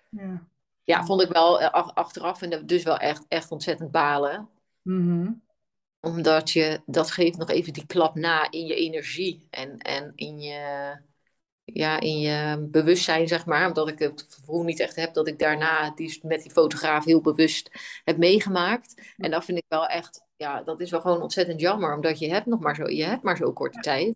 [0.09, 0.43] Ja.
[0.83, 4.49] Ja, vond ik wel ach- achteraf en dat- dus wel echt, echt ontzettend balen.
[4.81, 5.31] Mhm.
[6.05, 10.39] Omdat je, dat geeft nog even die klap na in je energie en, en in
[10.39, 10.97] je,
[11.63, 13.67] ja, in je bewustzijn, zeg maar.
[13.67, 17.21] Omdat ik het gevoel niet echt heb dat ik daarna die, met die fotograaf heel
[17.21, 17.69] bewust
[18.03, 19.13] heb meegemaakt.
[19.17, 21.95] En dat vind ik wel echt, ja, dat is wel gewoon ontzettend jammer.
[21.95, 24.15] Omdat je hebt nog maar zo, je hebt maar zo korte tijd.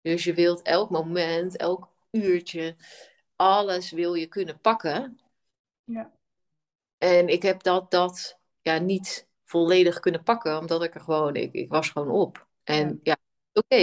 [0.00, 2.76] Dus je wilt elk moment, elk uurtje,
[3.36, 5.20] alles wil je kunnen pakken.
[5.84, 6.12] Ja.
[6.98, 11.52] En ik heb dat, dat ja, niet volledig kunnen pakken, omdat ik er gewoon, ik,
[11.52, 12.46] ik was gewoon op.
[12.64, 13.16] En ja,
[13.52, 13.76] oké,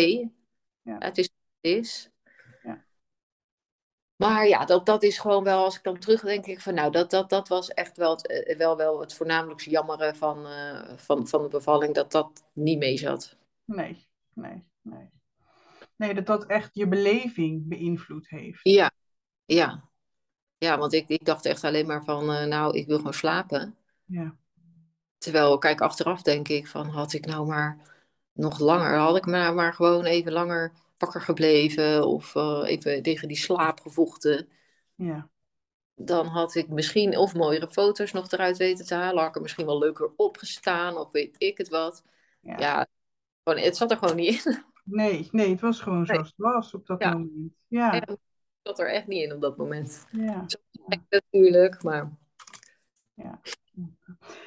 [0.81, 0.97] Ja.
[0.99, 2.09] het is wat het is.
[2.63, 2.85] Ja.
[4.15, 6.91] Maar ja, dat, dat is gewoon wel, als ik dan terug denk ik van, nou,
[6.91, 10.97] dat, dat, dat was echt wel het, eh, wel, wel het voornamelijkste jammeren van, eh,
[10.97, 13.37] van, van de bevalling, dat dat niet mee zat.
[13.65, 15.09] Nee, nee, nee.
[15.95, 18.59] Nee, dat dat echt je beleving beïnvloed heeft.
[18.63, 18.91] Ja,
[19.45, 19.89] ja.
[20.57, 23.77] Ja, want ik, ik dacht echt alleen maar van, eh, nou, ik wil gewoon slapen.
[24.05, 24.35] Ja.
[25.17, 27.77] Terwijl, kijk, achteraf denk ik van, had ik nou maar
[28.33, 33.27] nog langer, had ik maar, maar gewoon even langer wakker gebleven of eh, even tegen
[33.27, 34.47] die slaap gevochten,
[34.95, 35.29] Ja.
[35.95, 39.41] dan had ik misschien of mooiere foto's nog eruit weten te halen, had ik er
[39.41, 42.03] misschien wel leuker opgestaan of weet ik het wat.
[42.39, 42.57] Ja.
[42.59, 42.87] Ja,
[43.43, 44.63] gewoon, het zat er gewoon niet in.
[44.83, 46.05] Nee, nee, het was gewoon Nee.
[46.07, 47.11] zoals het was op dat Ja.
[47.11, 47.53] moment.
[47.67, 48.19] Ja, Ja, het
[48.63, 50.05] zat er echt niet in op dat moment.
[50.11, 50.45] ja.
[51.09, 52.11] Natuurlijk, maar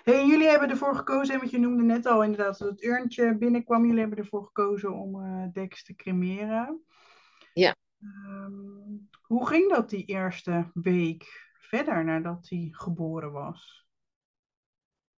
[0.02, 3.84] Hey, jullie hebben ervoor gekozen, want je noemde net al inderdaad dat het urntje binnenkwam.
[3.84, 6.84] Jullie hebben ervoor gekozen om uh, Dex te cremeren.
[7.52, 7.74] Ja.
[8.02, 13.86] Um, hoe ging dat die eerste week verder nadat hij geboren was?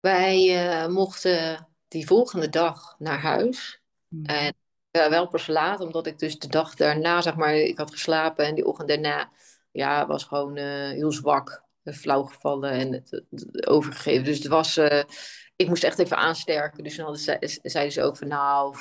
[0.00, 3.82] Wij uh, mochten die volgende dag naar huis.
[4.08, 4.24] Mm.
[4.24, 4.54] En
[4.92, 8.44] uh, wel pas laat, omdat ik dus de dag daarna, zeg maar, ik had geslapen
[8.46, 9.30] en die ochtend daarna,
[9.70, 13.22] ja, was gewoon heel zwak flauw gevallen en het,
[13.68, 14.24] overgegeven.
[14.24, 15.02] Dus het was, uh,
[15.56, 16.84] ik moest echt even aansterken.
[16.84, 18.76] Dus dan zeiden ze ook van, nou,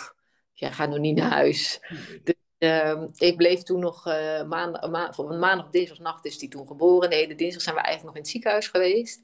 [0.53, 1.79] jij gaat nog niet naar huis.
[2.23, 2.37] Dus,
[2.69, 7.09] uh, ik bleef toen nog uh, maandag, ma maandag, dinsdagnacht is die toen geboren.
[7.09, 9.21] Nee, de dinsdag zijn we eigenlijk nog in het ziekenhuis geweest.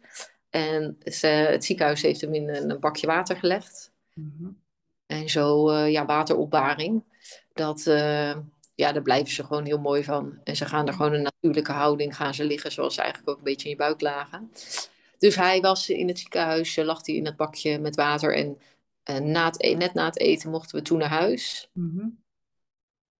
[0.50, 3.92] En ze, het ziekenhuis heeft hem in een, een bakje water gelegd.
[4.14, 4.64] Mm -hmm.
[5.06, 7.04] En zo, ja, wateropbaring.
[7.54, 7.86] Dat,
[8.76, 10.40] ja, daar blijven ze gewoon heel mooi van.
[10.44, 13.38] En ze gaan er gewoon een natuurlijke houding, gaan ze liggen zoals ze eigenlijk ook
[13.38, 14.52] een beetje in je buik lagen.
[15.18, 18.36] Dus hij was in het ziekenhuis, lag hij in het bakje met water.
[18.36, 18.60] En,
[19.04, 21.70] en na het, e-, net na het eten mochten we toen naar huis.
[21.74, 22.24] Mm-hmm.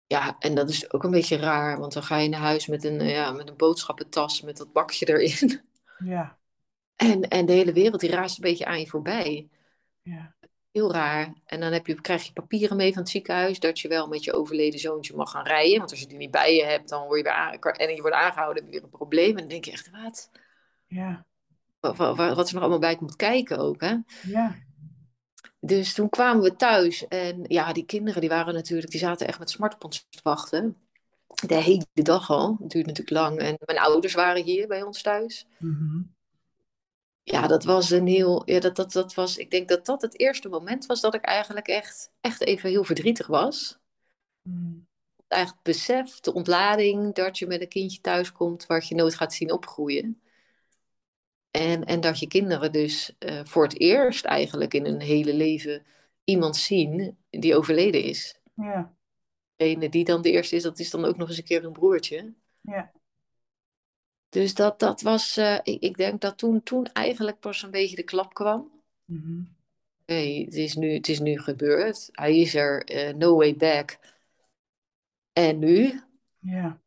[0.08, 2.84] Ja, en dat is ook een beetje raar, want dan ga je naar huis met
[2.84, 5.62] een, ja, met een boodschappentas met dat bakje erin.
[5.98, 6.38] Ja.
[6.96, 9.50] En, en de hele wereld die raast een beetje aan je voorbij.
[10.02, 10.36] Ja.
[10.76, 11.34] Heel raar.
[11.46, 14.24] En dan heb je, krijg je papieren mee van het ziekenhuis dat je wel met
[14.24, 15.78] je overleden zoontje mag gaan rijden.
[15.78, 18.16] Want als je die niet bij je hebt, dan word je weer en je wordt
[18.16, 19.30] aangehouden, heb je weer een probleem.
[19.30, 20.30] En dan denk je echt, wat?
[20.86, 21.26] Ja.
[21.80, 23.96] Wat, wat, wat er nog allemaal bij komt kijken ook, hè?
[24.28, 24.56] Ja.
[25.60, 29.40] Dus toen kwamen we thuis en ja, die kinderen die waren natuurlijk, die zaten echt
[29.40, 30.78] met smartphones te wachten.
[31.48, 32.58] De hele dag al.
[32.60, 33.40] Het duurt natuurlijk lang.
[33.40, 35.48] En mijn ouders waren hier bij ons thuis.
[35.60, 36.15] Mm
[37.28, 38.42] ja, dat was een heel.
[38.46, 41.22] Ja, dat, dat, dat was, ik denk dat dat het eerste moment was dat ik
[41.22, 43.80] eigenlijk echt, echt even heel verdrietig was.
[44.42, 44.88] Mm.
[45.28, 49.34] Eigenlijk besef, de ontlading dat je met een kindje thuis komt waar je nooit gaat
[49.34, 50.22] zien opgroeien.
[51.52, 55.86] En, en dat je kinderen dus uh, voor het eerst eigenlijk in hun hele leven
[56.24, 58.40] iemand zien die overleden is.
[58.56, 58.94] Ja.
[59.56, 61.72] Degene die dan de eerste is, dat is dan ook nog eens een keer een
[61.72, 62.34] broertje.
[62.62, 62.92] Ja.
[64.36, 67.96] Dus dat, dat was, uh, ik, ik, denk dat toen, toen eigenlijk pas een beetje
[67.96, 68.72] de klap kwam.
[69.06, 69.56] Mm -hmm.
[70.06, 72.10] hey, het, is nu, het is nu gebeurd.
[72.12, 73.98] Hij is er, uh, no way back.
[75.34, 76.02] En nu?
[76.40, 76.80] Ja.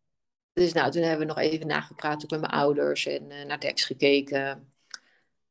[0.53, 3.61] Dus nou, toen hebben we nog even nagepraat ook met mijn ouders en uh, naar
[3.61, 4.69] Dex gekeken.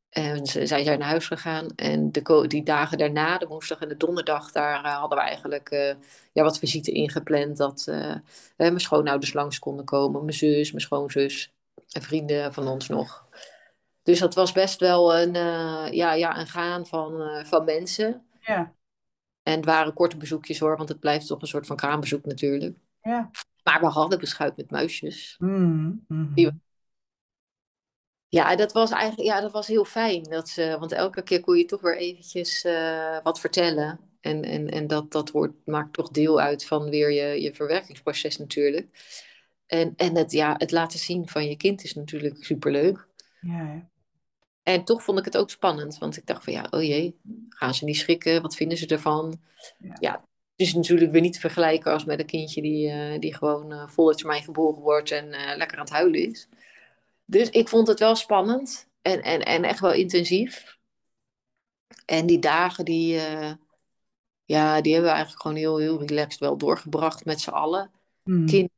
[0.08, 1.68] En ze, zij zijn naar huis gegaan.
[1.76, 5.70] En de, die dagen daarna, de woensdag en de donderdag, daar uh, hadden we eigenlijk
[5.70, 5.94] uh,
[6.32, 7.56] ja, wat visite ingepland.
[7.56, 8.14] Dat uh,
[8.56, 10.24] mijn schoonouders langs konden komen.
[10.24, 11.52] Mijn zus, mijn schoonzus
[11.92, 13.26] en vrienden van ons nog.
[14.02, 18.26] Dus dat was best wel een, uh, ja, ja, een gaan van, uh, van mensen.
[18.40, 18.74] Ja.
[19.42, 22.76] En het waren korte bezoekjes hoor, want het blijft toch een soort van kraambezoek natuurlijk.
[23.02, 23.30] Ja.
[23.62, 25.34] Maar we hadden beschuit met muisjes.
[25.38, 26.34] Mm -hmm.
[26.34, 26.60] Die...
[28.28, 30.22] Ja, dat was eigenlijk ja, dat was heel fijn.
[30.22, 34.00] Dat ze, want elke keer kon je toch weer eventjes uh, wat vertellen.
[34.20, 38.38] En, en, en dat, dat wordt, maakt toch deel uit van weer je, je verwerkingsproces
[38.38, 38.88] natuurlijk.
[39.68, 43.06] En, en het, ja, het laten zien van je kind is natuurlijk superleuk.
[43.40, 43.88] Ja,
[44.62, 47.16] En toch vond ik het ook spannend, want ik dacht van ja, oh jee,
[47.48, 48.42] gaan ze niet schrikken?
[48.42, 49.40] Wat vinden ze ervan?
[49.78, 50.12] Ja, ja
[50.56, 53.72] het is natuurlijk weer niet te vergelijken als met een kindje die, uh, die gewoon
[53.72, 56.48] uh, vol mij geboren wordt en uh, lekker aan het huilen is.
[57.24, 60.76] Dus ik vond het wel spannend en, en, en echt wel intensief.
[62.04, 63.20] En die dagen die,
[64.44, 67.90] ja, die hebben we eigenlijk gewoon heel, heel relaxed wel doorgebracht met z'n allen.
[68.24, 68.46] Mm.
[68.46, 68.70] Kind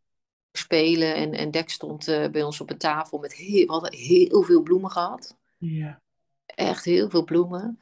[0.53, 1.15] spelen.
[1.15, 4.43] En, en Dek stond uh, bij ons op een tafel met heel, we hadden heel
[4.43, 5.37] veel bloemen gehad.
[5.57, 6.01] Ja.
[6.47, 7.81] Echt heel veel bloemen.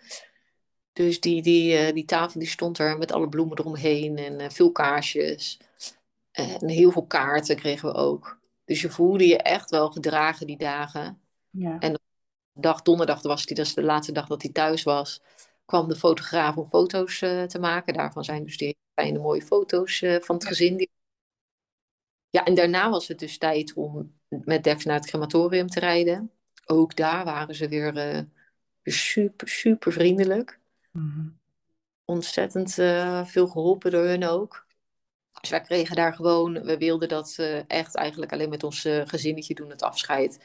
[0.93, 4.49] Dus die, die, uh, die tafel die stond er met alle bloemen eromheen en uh,
[4.49, 5.59] veel kaarsjes.
[6.33, 8.39] En heel veel kaarten kregen we ook.
[8.65, 11.21] Dus je voelde je echt wel gedragen die dagen.
[11.51, 11.79] Ja.
[11.79, 12.01] En
[12.53, 15.23] dag donderdag, was die, dat is de laatste dag dat hij thuis was,
[15.65, 17.95] kwam de fotograaf om foto's te maken.
[17.95, 20.91] Daarvan zijn dus die fijne mooie foto's van het gezin die
[22.31, 26.33] ja, en daarna was het dus tijd om met Dex naar het crematorium te rijden.
[26.67, 28.23] Ook daar waren ze weer, uh,
[28.85, 30.61] super, super vriendelijk.
[30.93, 31.39] Mm -hmm.
[32.05, 34.67] Ontzettend uh, veel geholpen door hun ook.
[35.41, 39.55] Dus wij kregen daar gewoon, we wilden dat uh, echt eigenlijk alleen met ons gezinnetje
[39.55, 40.45] doen, het afscheid.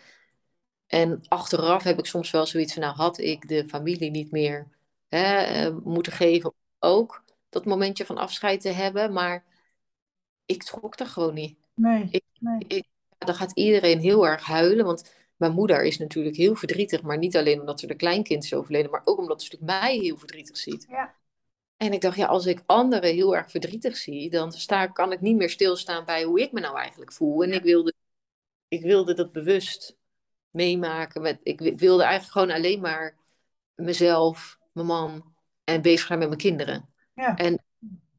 [0.87, 4.67] En achteraf heb ik soms wel zoiets van, nou had ik de familie niet meer
[5.07, 9.13] hè, moeten geven, ook dat momentje van afscheid te hebben.
[9.13, 9.45] Maar
[10.45, 11.62] ik trok er gewoon niet.
[11.73, 12.65] Nee, ik, nee.
[12.67, 12.85] Ik,
[13.17, 14.85] dan gaat iedereen heel erg huilen.
[14.85, 17.01] Want mijn moeder is natuurlijk heel verdrietig.
[17.01, 18.91] Maar niet alleen omdat ze de kleinkind is overleden.
[18.91, 20.85] Maar ook omdat ze natuurlijk mij heel verdrietig ziet.
[20.89, 21.15] Ja.
[21.77, 24.29] En ik dacht, ja, als ik anderen heel erg verdrietig zie.
[24.29, 27.43] Dan sta, kan ik niet meer stilstaan bij hoe ik me nou eigenlijk voel.
[27.43, 27.93] En ik, wilde,
[28.67, 29.95] ik wilde dat bewust
[30.49, 31.21] meemaken.
[31.21, 33.17] Met, ik wi- wilde eigenlijk gewoon alleen maar
[33.75, 36.89] mezelf, mijn man en bezig zijn met mijn kinderen.
[37.15, 37.35] Ja.
[37.35, 37.63] En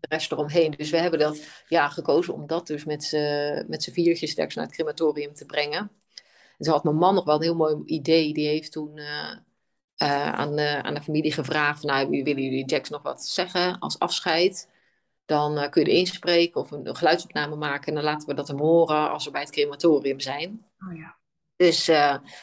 [0.09, 0.71] de rest eromheen.
[0.71, 3.05] Dus we hebben dat ja, gekozen om dat dus met
[3.69, 5.91] z'n viertjes straks naar het crematorium te brengen.
[6.59, 8.33] En toen had mijn man nog wel een heel mooi idee.
[8.33, 9.37] Die heeft toen eh,
[9.97, 13.79] eh, aan, de, aan de familie gevraagd: van, nou, willen jullie Jax nog wat zeggen
[13.79, 14.69] als afscheid?
[15.25, 17.87] Dan eh, kun je er inspreken of een, een geluidsopname maken.
[17.87, 20.67] En dan laten we dat hem horen als we bij het crematorium zijn.
[20.89, 21.17] Oh ja.
[21.57, 21.85] Dus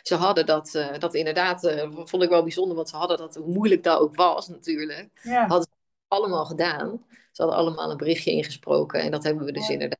[0.01, 3.84] ze hadden dat, dat inderdaad, vond ik wel bijzonder, want ze hadden dat, hoe moeilijk
[3.84, 5.47] dat ook was natuurlijk, Ja.
[5.47, 5.70] hadden
[6.12, 7.05] allemaal gedaan.
[7.32, 9.99] Ze hadden allemaal een berichtje ingesproken en dat hebben we dus inderdaad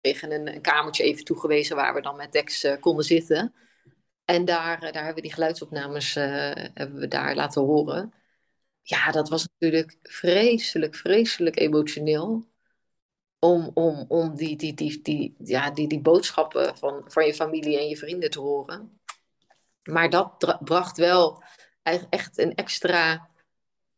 [0.00, 0.32] gekregen.
[0.32, 3.54] Een, een kamertje even toegewezen waar we dan met Dex eh, konden zitten.
[4.24, 6.24] En daar, eh, daar hebben we die geluidsopnames eh,
[6.74, 8.12] hebben we daar laten horen.
[8.82, 12.50] Ja, dat was natuurlijk vreselijk, vreselijk emotioneel.
[13.38, 17.78] Om, om, om die, die, die, die, ja, die, die boodschappen van, van je familie
[17.78, 19.00] en je vrienden te horen.
[19.82, 21.42] Maar dat bracht wel
[21.82, 23.30] eigenlijk echt een extra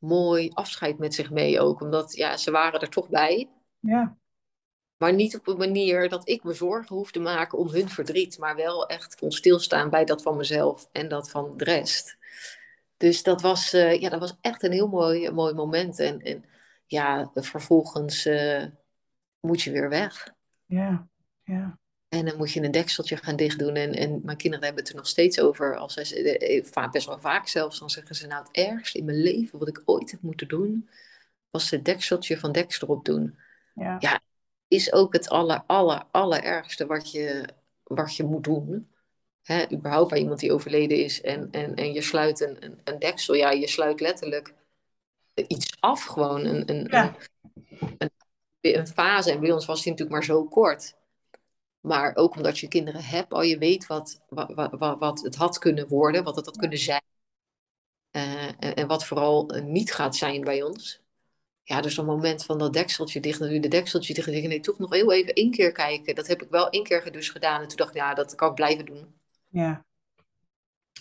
[0.04, 1.80] mooi afscheid met zich mee ook.
[1.80, 3.48] Omdat ja, ze waren er toch bij.
[3.78, 4.16] Ja.
[4.96, 8.38] Maar niet op een manier dat ik me zorgen hoef te maken om hun verdriet.
[8.38, 12.16] Maar wel echt kon stilstaan bij dat van mezelf en dat van de rest.
[12.96, 15.98] Dus dat was, eh, ja, dat was echt een heel mooi, mooi moment.
[15.98, 16.44] En, en
[16.86, 18.64] ja, vervolgens eh,
[19.40, 20.34] moet je weer weg.
[20.66, 21.08] Ja.
[21.44, 21.78] Ja.
[22.18, 23.74] En dan moet je een dekseltje gaan dichtdoen.
[23.74, 25.76] En, en mijn kinderen hebben het er nog steeds over.
[25.76, 27.78] Als zij, eh, va- best wel vaak zelfs.
[27.78, 30.88] Dan zeggen ze, nou het ergste in mijn leven wat ik ooit heb moeten doen.
[31.50, 33.38] Was het dekseltje van Dex erop doen.
[33.74, 33.96] Ja.
[34.00, 34.20] Ja.
[34.68, 37.48] Is ook het aller, aller, allerergste wat je,
[37.82, 38.88] wat je moet doen.
[39.42, 41.20] Hè, überhaupt bij iemand die overleden is.
[41.20, 43.34] En, en, en je sluit een, een, een deksel.
[43.34, 44.54] Ja, je sluit letterlijk
[45.34, 46.44] iets af gewoon.
[46.44, 47.14] Een, een, Ja.
[47.78, 48.10] een,
[48.60, 49.30] een, een fase.
[49.30, 50.94] En bij ons was die natuurlijk maar zo kort.
[51.84, 55.58] Maar ook omdat je kinderen hebt, al je weet wat, wat, wat, wat het had
[55.58, 57.02] kunnen worden, wat het had kunnen zijn.
[58.10, 61.00] Eh, en, en wat vooral eh, niet gaat zijn bij ons.
[61.62, 64.28] Ja, dus een moment van dat dekseltje dicht, natuurlijk de dekseltje dicht.
[64.28, 66.14] En nee, toch nog heel even één keer kijken.
[66.14, 67.62] Dat heb ik wel één keer dus gedaan.
[67.62, 69.20] En toen dacht ik, ja, dat kan ik blijven doen.
[69.48, 69.84] Ja.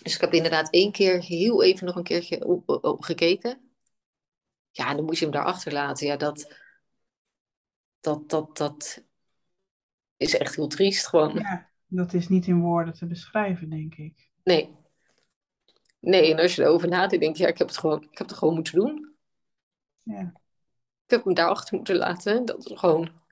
[0.02, 3.70] Dus ik heb inderdaad één keer heel even nog een keertje op, op- op gekeken.
[4.70, 6.06] Ja, en dan moet je hem daar achterlaten.
[6.06, 6.54] Ja, dat,
[8.00, 9.04] dat, dat, dat
[10.16, 11.34] is echt heel triest gewoon.
[11.34, 11.70] Ja.
[11.86, 14.28] Dat is niet in woorden te beschrijven, denk ik.
[14.44, 14.76] Nee.
[16.00, 18.28] Nee, en als je erover nadenkt, denk je, ja, ik heb het gewoon, ik heb
[18.28, 19.14] het gewoon moeten doen.
[20.02, 20.32] Ja.
[21.04, 22.44] Ik heb hem daarachter moeten laten.
[22.44, 23.22] Dat is gewoon.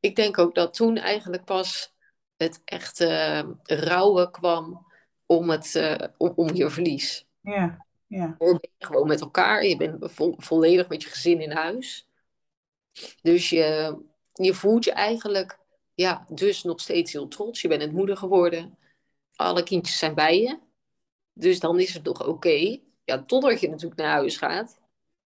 [0.00, 1.94] Ik denk ook dat toen eigenlijk pas
[2.36, 4.86] het echte eh, rouwen kwam
[5.26, 7.26] om, het, eh, om, om je verlies.
[7.40, 7.86] Ja.
[8.06, 8.34] Ja.
[8.38, 9.64] Je gewoon met elkaar.
[9.64, 12.08] Je bent vo- volledig met je gezin in huis.
[13.22, 13.98] Dus je,
[14.32, 15.58] je voelt je eigenlijk,
[15.96, 17.60] ja, dus nog steeds heel trots.
[17.60, 18.78] Je bent het moeder geworden.
[19.34, 20.58] Alle kindjes zijn bij je.
[21.32, 22.78] Dus dan is het toch oké.
[23.04, 24.78] Ja, totdat je natuurlijk naar huis gaat.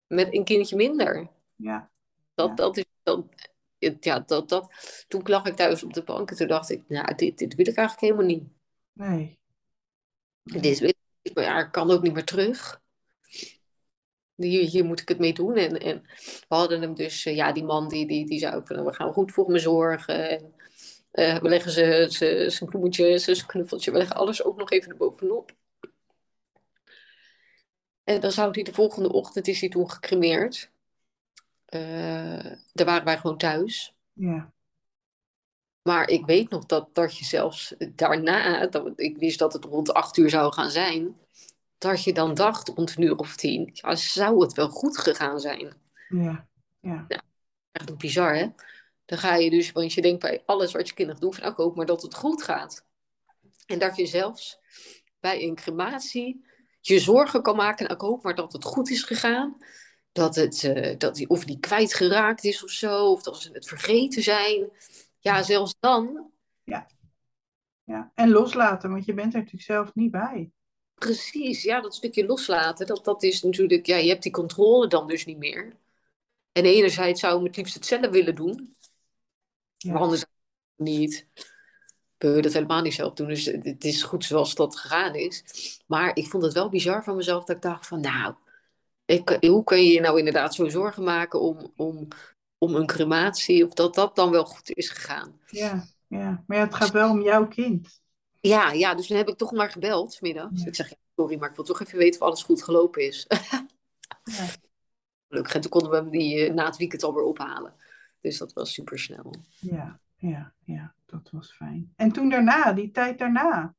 [0.06, 1.30] Met een kindje minder.
[1.56, 1.90] Ja.
[2.34, 2.54] Dat, Ja.
[2.54, 3.24] dat is, dat,
[4.00, 4.68] ja, dat, dat.
[5.08, 7.66] Toen lag ik thuis op de bank en toen dacht ik, nou, dit, dit wil
[7.66, 8.44] ik eigenlijk helemaal niet.
[8.92, 9.38] Nee.
[10.42, 10.60] Nee.
[10.60, 12.82] Dit wil ik niet, maar ja, ik kan ook niet meer terug.
[14.34, 15.56] Hier, hier moet ik het mee doen.
[15.56, 16.02] En, en
[16.48, 18.88] we hadden hem dus, eh, ja, die man die, die, die zei ook van, nou,
[18.88, 20.30] we gaan goed voor me zorgen.
[20.30, 20.54] En,
[21.18, 24.90] eh, we leggen ze, ze, zijn bloemetje, zijn knuffeltje, we leggen alles ook nog even
[24.90, 25.52] erbovenop.
[28.04, 30.70] En dan zou hij de volgende ochtend, is hij toen gecremeerd.
[31.64, 33.94] Eh, daar waren wij gewoon thuis.
[34.12, 34.52] Ja.
[35.82, 39.92] Maar ik weet nog dat, dat je zelfs daarna, dat, ik wist dat het rond
[39.92, 41.16] acht uur zou gaan zijn,
[41.78, 45.40] dat je dan dacht rond een uur of tien, ja, zou het wel goed gegaan
[45.40, 45.74] zijn?
[46.08, 46.48] Ja.
[46.80, 47.06] Ja.
[47.72, 48.48] Echt bizar, hè?
[49.08, 51.52] Dan ga je dus, want je denkt bij alles wat je kinderen doen, van nou,
[51.52, 52.86] ik hoop maar dat het goed gaat.
[53.66, 54.58] En dat je zelfs
[55.20, 56.46] bij een crematie
[56.80, 59.56] je zorgen kan maken, nou, ik hoop maar dat het goed is gegaan.
[60.12, 63.66] Dat, het, eh, dat die, of die kwijtgeraakt is of zo, of dat ze het
[63.66, 64.70] vergeten zijn.
[65.18, 66.30] Ja, zelfs dan
[67.84, 68.12] Ja.
[68.14, 70.50] En loslaten, want je bent er natuurlijk zelf niet bij.
[70.94, 75.06] Precies, ja, dat stukje loslaten, dat, dat is natuurlijk, ja, je hebt die controle dan
[75.06, 75.76] dus niet meer.
[76.52, 78.76] En enerzijds zou ik het liefst het zelf willen doen,
[79.78, 79.92] Ja.
[79.92, 80.32] maar anderzijds
[80.76, 81.26] niet.
[82.18, 85.44] Wil je dat helemaal niet zelf doen, dus het is goed zoals dat gegaan is.
[85.86, 88.34] Maar ik vond het wel bizar van mezelf dat ik dacht van, nou,
[89.04, 92.08] ik, hoe kun je je nou inderdaad zo zorgen maken om, om,
[92.58, 95.40] om een crematie, of dat dat dan wel goed is gegaan.
[95.46, 95.86] Ja.
[96.06, 96.44] Ja.
[96.46, 98.00] Maar ja, het gaat wel om jouw kind.
[98.40, 100.18] Ja, ja, dus toen heb ik toch maar gebeld.
[100.20, 100.50] Ja.
[100.64, 103.26] Ik zeg, sorry, maar ik wil toch even weten of alles goed gelopen is.
[103.28, 104.48] Ja.
[105.28, 105.54] Gelukkig.
[105.54, 107.74] En toen konden we hem die eh, na het weekend alweer ophalen.
[108.20, 109.34] Dus dat was super snel.
[109.60, 110.00] Ja.
[110.16, 110.52] Ja.
[110.64, 110.94] Ja.
[111.06, 111.92] Dat was fijn.
[111.96, 113.74] En toen daarna, die tijd daarna.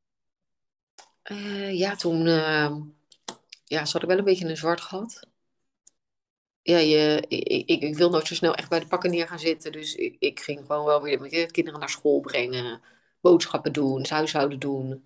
[1.22, 2.76] Eh, ja, toen, eh,
[3.64, 5.28] ja, ze hadden wel een beetje een zwart gat.
[6.62, 9.40] Ja, je, ik, ik, ik wil nooit zo snel echt bij de pakken neer gaan
[9.40, 9.72] zitten.
[9.72, 12.82] Dus ik, ik ging gewoon wel weer met de kinderen naar school brengen.
[13.22, 15.04] Boodschappen doen, het huishouden doen.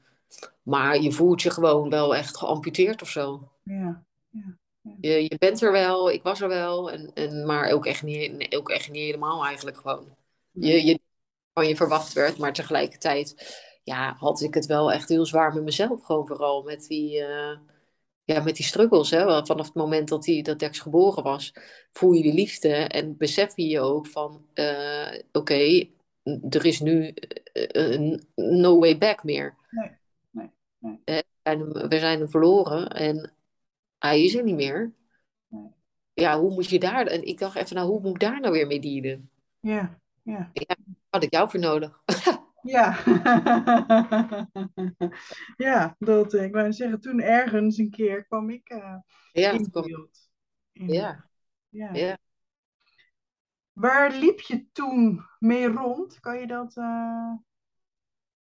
[0.64, 3.52] Maar je voelt je gewoon wel echt geamputeerd of zo.
[3.64, 4.58] Ja, ja.
[5.02, 6.92] Je, je bent er wel, ik was er wel.
[6.92, 10.16] En, en, maar ook echt, niet, ook echt niet helemaal eigenlijk gewoon.
[10.52, 11.00] Je, je,
[11.54, 15.64] van je verwacht werd, maar tegelijkertijd ja, had ik het wel echt heel zwaar met
[15.64, 16.04] mezelf.
[16.04, 17.58] Gewoon vooral met die, uh,
[18.24, 19.10] ja, met die struggles.
[19.10, 19.46] Hè.
[19.46, 21.54] Vanaf het moment dat, die, dat Dex geboren was,
[21.92, 22.74] voel je die liefde.
[22.74, 25.92] En besef je ook van, uh, oké, okay,
[26.50, 27.14] er is nu
[27.72, 29.56] uh, no way back meer.
[29.70, 29.92] Nee,
[30.32, 31.00] nee, nee.
[31.06, 33.34] We zijn, we zijn hem verloren en
[34.08, 34.94] hij is er niet meer.
[35.48, 35.72] Nee.
[36.14, 37.06] Ja, hoe moet je daar...
[37.06, 39.30] En ik dacht even, nou, hoe moet ik daar nou weer mee dealen?
[39.60, 40.50] Ja, ja.
[40.54, 40.76] Ja,
[41.10, 42.02] had ik jou voor nodig.
[42.66, 43.04] Ja,
[45.58, 48.96] ja dat, ik wou zeggen, toen ergens een keer kwam ik uh,
[49.32, 49.86] ja, in kwam...
[49.86, 50.30] beeld.
[50.72, 51.30] In, ja.
[51.70, 51.94] ja.
[51.94, 52.18] ja.
[53.74, 56.20] Waar liep je toen mee rond?
[56.20, 56.76] Kan je dat...
[56.76, 57.34] Uh...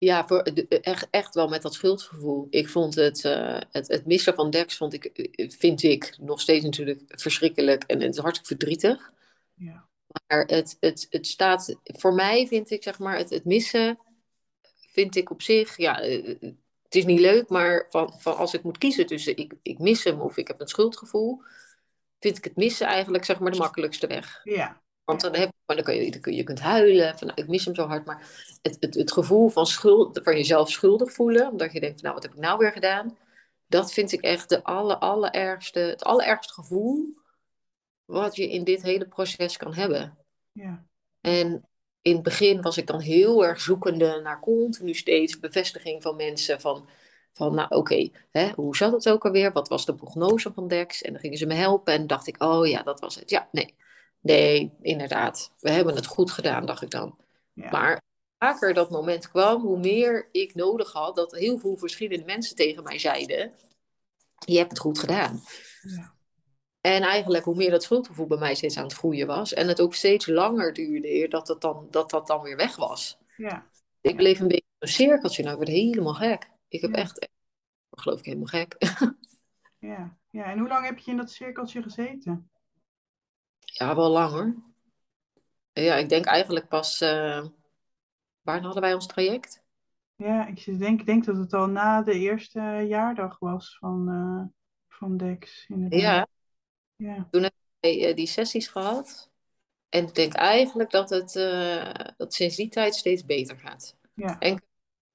[0.05, 0.42] Ja, voor,
[0.80, 2.46] echt, echt wel met dat schuldgevoel.
[2.50, 6.64] Ik vond het, uh, het, het missen van Dex, vond ik, vind ik nog steeds
[6.64, 9.12] natuurlijk verschrikkelijk en het is hartstikke verdrietig.
[9.55, 9.86] Ja.
[10.07, 13.98] Maar het, het, het staat, voor mij vind ik zeg maar, het, het missen
[14.92, 15.94] vind ik op zich, ja,
[16.82, 20.05] het is niet leuk, maar van, van als ik moet kiezen tussen ik, ik mis
[20.05, 21.42] hem of ik heb een schuldgevoel,
[22.20, 24.40] vind ik het missen eigenlijk zeg maar de makkelijkste weg.
[24.44, 24.82] Ja.
[25.05, 27.64] Want dan, heb, dan kun je, dan kun je, kunt huilen, van nou, ik mis
[27.64, 31.72] hem zo hard, maar het, het, het gevoel van, schuld, van jezelf schuldig voelen, omdat
[31.72, 33.16] je denkt, nou wat heb ik nou weer gedaan,
[33.66, 37.20] dat vind ik echt de aller, allerergste, het allerergste gevoel
[38.04, 40.18] wat je in dit hele proces kan hebben.
[40.52, 40.84] Ja.
[41.20, 41.68] En
[42.02, 46.60] in het begin was ik dan heel erg zoekende naar continu steeds bevestiging van mensen
[46.60, 46.88] van,
[47.32, 49.52] van nou oké, okay, hoe zat het ook alweer?
[49.52, 51.02] Wat was de prognose van Dex?
[51.02, 53.30] En dan gingen ze me helpen en dacht ik, oh ja, dat was het.
[53.30, 53.74] Ja, nee,
[54.22, 57.18] nee, inderdaad, we hebben het goed gedaan, dacht ik dan.
[57.52, 57.70] Ja.
[57.70, 58.02] Maar
[58.38, 62.82] vaker dat moment kwam, hoe meer ik nodig had, dat heel veel verschillende mensen tegen
[62.82, 63.52] mij zeiden,
[64.46, 65.40] je hebt het goed gedaan.
[65.82, 66.14] Ja.
[66.80, 69.52] En eigenlijk hoe meer dat schuldgevoel bij mij steeds aan het groeien was.
[69.52, 73.18] En het ook steeds langer duurde dat, het dan, dat dat dan weer weg was.
[73.36, 73.66] Ja.
[74.00, 75.42] Ik bleef een beetje een cirkeltje.
[75.42, 76.50] Nou, ik werd helemaal gek.
[76.68, 76.96] Ik heb Ja.
[76.96, 77.28] echt,
[77.90, 78.76] geloof ik, helemaal gek.
[79.78, 80.16] Ja.
[80.30, 82.50] ja, en hoe lang heb je in dat cirkeltje gezeten?
[83.72, 84.54] Ja, wel lang hoor.
[85.72, 87.00] Ja, ik denk eigenlijk pas...
[87.00, 87.44] eh
[88.42, 89.62] waar hadden wij ons traject?
[90.16, 95.16] Ja, ik denk, denk dat het al na de eerste jaardag was van, eh, van
[95.16, 95.64] Dex.
[95.68, 96.00] Inderdaad.
[96.00, 96.26] Ja,
[96.96, 97.28] Ja.
[97.80, 99.30] wij, eh, die sessies gehad.
[99.88, 101.32] En ik denk eigenlijk dat het
[102.16, 103.96] dat sinds die tijd steeds beter gaat.
[104.14, 104.38] Ja.
[104.38, 104.52] En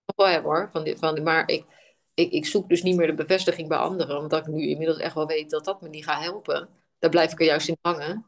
[0.05, 0.69] nog wel hebben hoor.
[0.71, 1.65] Van die, van die, maar ik,
[2.13, 4.17] ik, ik zoek dus niet meer de bevestiging bij anderen.
[4.17, 6.69] Omdat ik nu inmiddels echt wel weet dat dat me niet gaat helpen.
[6.99, 8.25] Daar blijf ik er juist in hangen.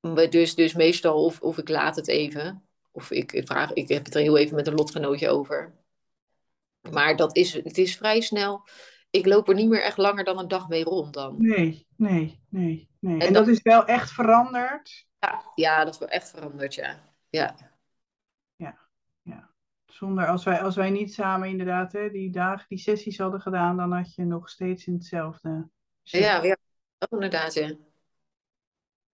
[0.00, 2.62] Maar Dus, dus meestal of, of ik laat het even.
[2.92, 5.74] Of ik, ik vraag, ik heb het er heel even met een lotgenootje over.
[6.90, 8.68] Maar dat is, het is vrij snel.
[9.10, 11.34] Ik loop er niet meer echt langer dan een dag mee rond dan.
[11.38, 13.20] Nee, nee, nee, nee.
[13.20, 15.06] En, En dat dat- is wel echt veranderd.
[15.18, 17.14] Ja, ja, dat is wel echt veranderd, ja.
[17.28, 17.54] Ja,
[19.86, 23.76] Zonder, als wij, als wij niet samen inderdaad hè, die dagen, die sessies hadden gedaan,
[23.76, 25.68] dan had je nog steeds in hetzelfde
[26.02, 26.56] ja, ja
[27.08, 27.72] inderdaad, ja.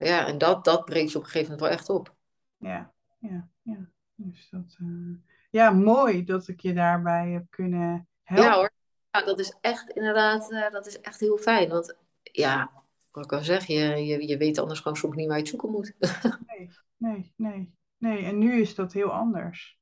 [0.04, 2.14] Ja, en dat, dat breekt je op een gegeven moment wel echt op.
[2.58, 3.88] Ja, ja, ja.
[4.14, 5.16] Dus dat, eh,
[5.50, 8.44] ja, mooi dat ik je daarbij heb kunnen helpen.
[8.44, 8.70] Ja hoor,
[9.10, 11.68] ja, dat is echt inderdaad, eh, dat is echt heel fijn.
[11.68, 15.36] Want ja, wat ik al zeg, je, je, je weet anders gewoon soms niet waar
[15.36, 15.94] je het zoeken moet.
[16.46, 18.24] Nee, nee, nee, nee.
[18.24, 19.78] En nu is dat heel anders.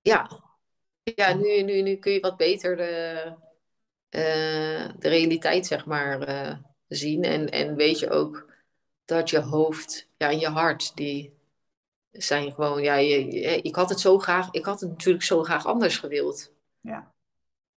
[0.00, 0.30] Ja,
[1.02, 3.22] ja nu, nu, nu kun je wat beter de,
[4.08, 6.18] eh, de realiteit, zeg maar,
[6.88, 7.22] zien.
[7.22, 8.53] En, en weet je ook
[9.04, 11.34] dat je hoofd ja, en je hart, die
[12.10, 13.26] zijn gewoon, ja, je,
[13.62, 16.52] ik had het zo graag, ik had het natuurlijk zo graag anders gewild.
[16.80, 17.14] Ja,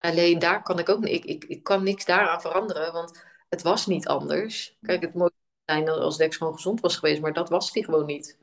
[0.05, 3.61] Alleen daar kan ik ook niet, ik, ik, ik kan niks daaraan veranderen, want het
[3.61, 4.77] was niet anders.
[4.81, 5.31] Kijk, het mooie
[5.65, 8.37] zijn als Dex gewoon gezond was geweest, maar dat was hij gewoon niet.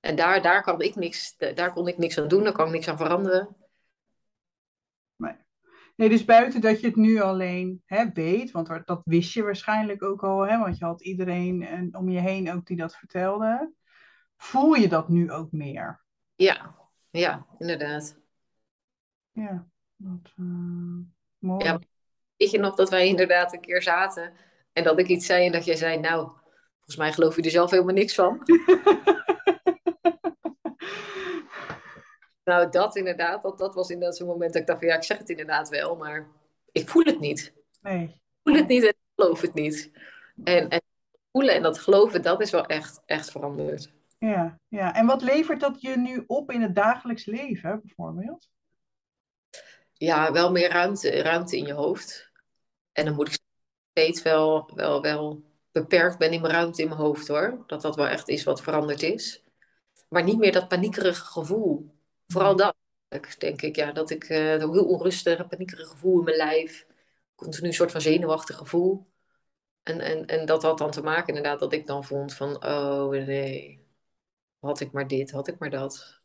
[0.00, 2.72] En daar, daar, kan ik niks, daar kon ik niks aan doen, daar kan ik
[2.72, 3.56] niks aan veranderen.
[6.00, 10.02] Nee, dus buiten dat je het nu alleen hè, weet, want dat wist je waarschijnlijk
[10.02, 13.72] ook al, hè, want je had iedereen en om je heen ook die dat vertelde.
[14.36, 16.04] Voel je dat nu ook meer?
[16.34, 16.74] Ja,
[17.10, 18.18] ja, inderdaad.
[19.32, 20.44] Ja, dat, eh,
[21.38, 21.64] mooi.
[21.64, 21.80] Ja.
[22.36, 24.32] Weet je nog dat wij inderdaad een keer zaten
[24.72, 26.30] en dat ik iets zei en dat jij zei, nou,
[26.74, 28.38] volgens mij geloof je er zelf helemaal niks van.
[32.50, 35.02] Nou, dat inderdaad, dat, dat was inderdaad zo'n moment dat ik dacht van, ja, ik
[35.02, 36.28] zeg het inderdaad wel, maar
[36.72, 37.52] ik voel het niet.
[37.82, 39.90] Nee, voel het niet en ik geloof het niet.
[40.44, 40.82] En, en
[41.32, 43.92] voelen en dat geloven, dat is wel echt, echt veranderd.
[44.18, 44.94] Ja, ja.
[44.94, 48.48] En wat levert dat je nu op in het dagelijks leven, bijvoorbeeld?
[49.92, 52.30] Ja, wel meer ruimte, ruimte in je hoofd.
[52.92, 53.38] En dan moet ik
[53.90, 55.42] steeds wel, wel, wel
[55.72, 57.64] beperkt ben in mijn ruimte in mijn hoofd hoor.
[57.66, 59.44] Dat dat wel echt is wat veranderd is.
[60.08, 61.98] Maar niet meer dat paniekerige gevoel.
[62.32, 62.76] Vooral dat,
[63.38, 63.76] denk ik.
[63.76, 66.86] Ja, dat ik uh, heel onrustig, een paniekerige gevoel in mijn lijf.
[67.34, 69.08] Continu een soort van zenuwachtig gevoel.
[69.82, 72.64] En, en, en dat had dan te maken inderdaad dat ik dan vond van...
[72.64, 73.86] Oh nee,
[74.58, 76.20] had ik maar dit, had ik maar dat.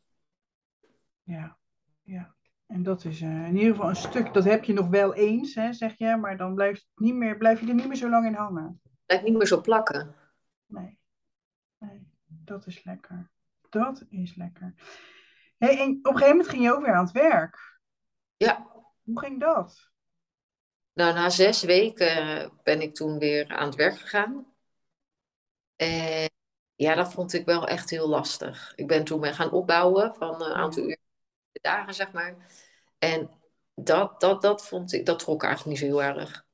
[1.23, 1.57] Ja,
[2.01, 2.35] ja.
[2.67, 5.55] En dat is uh, in ieder geval een stuk, dat heb je nog wel eens,
[5.55, 8.25] hè, zeg je, maar dan blijft niet meer, blijf je er niet meer zo lang
[8.25, 8.81] in hangen.
[9.05, 10.15] Blijft niet meer zo plakken.
[10.65, 10.99] Nee,
[11.77, 13.29] nee, dat is lekker.
[13.69, 14.73] Dat is lekker.
[15.57, 17.79] Hey, en op een gegeven moment ging je ook weer aan het werk.
[18.37, 18.71] Ja.
[19.03, 19.89] Hoe ging dat?
[20.93, 24.53] Nou, na zes weken ben ik toen weer aan het werk gegaan.
[25.75, 26.29] En
[26.75, 28.73] ja, dat vond ik wel echt heel lastig.
[28.75, 30.97] Ik ben toen mee gaan opbouwen van een aantal uur
[31.51, 32.35] dagen, zeg maar.
[32.97, 33.29] En
[33.75, 36.45] dat, dat, dat vond ik, dat trok eigenlijk niet zo heel erg.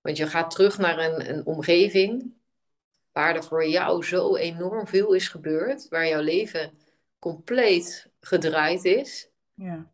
[0.00, 2.34] Want je gaat terug naar een, een omgeving
[3.12, 6.78] waar er voor jou zo enorm veel is gebeurd, waar jouw leven
[7.18, 9.28] compleet gedraaid is.
[9.54, 9.90] Ja.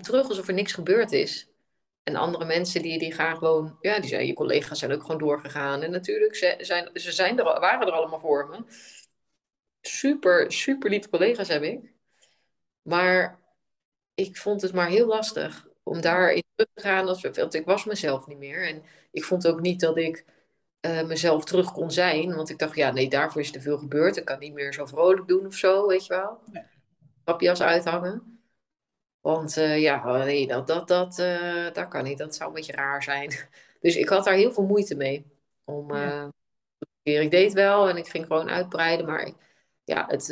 [0.00, 1.48] Terug alsof er niks gebeurd is.
[2.02, 5.18] En andere mensen die, die gaan gewoon, ja, die zijn, je collega's zijn ook gewoon
[5.18, 5.82] doorgegaan.
[5.82, 8.64] En natuurlijk, ze, zijn, ze zijn er, waren er allemaal voor me.
[9.80, 11.92] Super, super lieve collega's heb ik.
[12.82, 13.38] Maar
[14.14, 17.32] ik vond het maar heel lastig om daarin terug te gaan.
[17.34, 18.68] Want ik was mezelf niet meer.
[18.68, 20.24] En ik vond ook niet dat ik
[20.80, 22.34] uh, mezelf terug kon zijn.
[22.34, 24.16] Want ik dacht, ja, nee, daarvoor is te veel gebeurd.
[24.16, 26.38] Ik kan niet meer zo vrolijk doen of zo, weet je wel.
[26.52, 26.62] Nee.
[27.38, 28.40] Uithangen.
[29.20, 32.18] Want uh, ja, oh, nee, dat, dat, dat, uh, dat kan niet.
[32.18, 33.32] Dat zou een beetje raar zijn.
[33.80, 35.26] Dus ik had daar heel veel moeite mee.
[35.64, 36.30] Om, ja.
[37.02, 39.06] Ik deed wel en ik ging gewoon uitbreiden.
[39.06, 39.30] Maar
[39.84, 40.26] ja, het,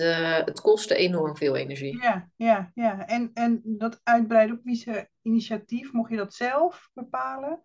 [0.44, 2.02] het kostte enorm veel energie.
[2.02, 3.06] Ja, ja, ja.
[3.06, 7.62] En, en dat uitbreiden op wie initiatief, mocht je dat zelf bepalen?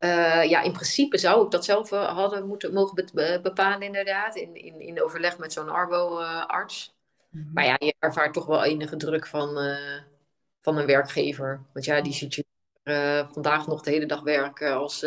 [0.00, 4.36] Uh, ja, in principe zou ik dat zelf uh, hadden moeten, mogen be bepalen, inderdaad,
[4.36, 6.98] in, in, in overleg met zo'n Arbo-arts.
[7.30, 7.50] -hmm.
[7.54, 10.02] Maar ja, je ervaart toch wel enige druk van, uh,
[10.60, 11.60] van een werkgever.
[11.72, 12.44] Want ja, die ziet je
[13.32, 15.06] vandaag nog de hele dag werken als,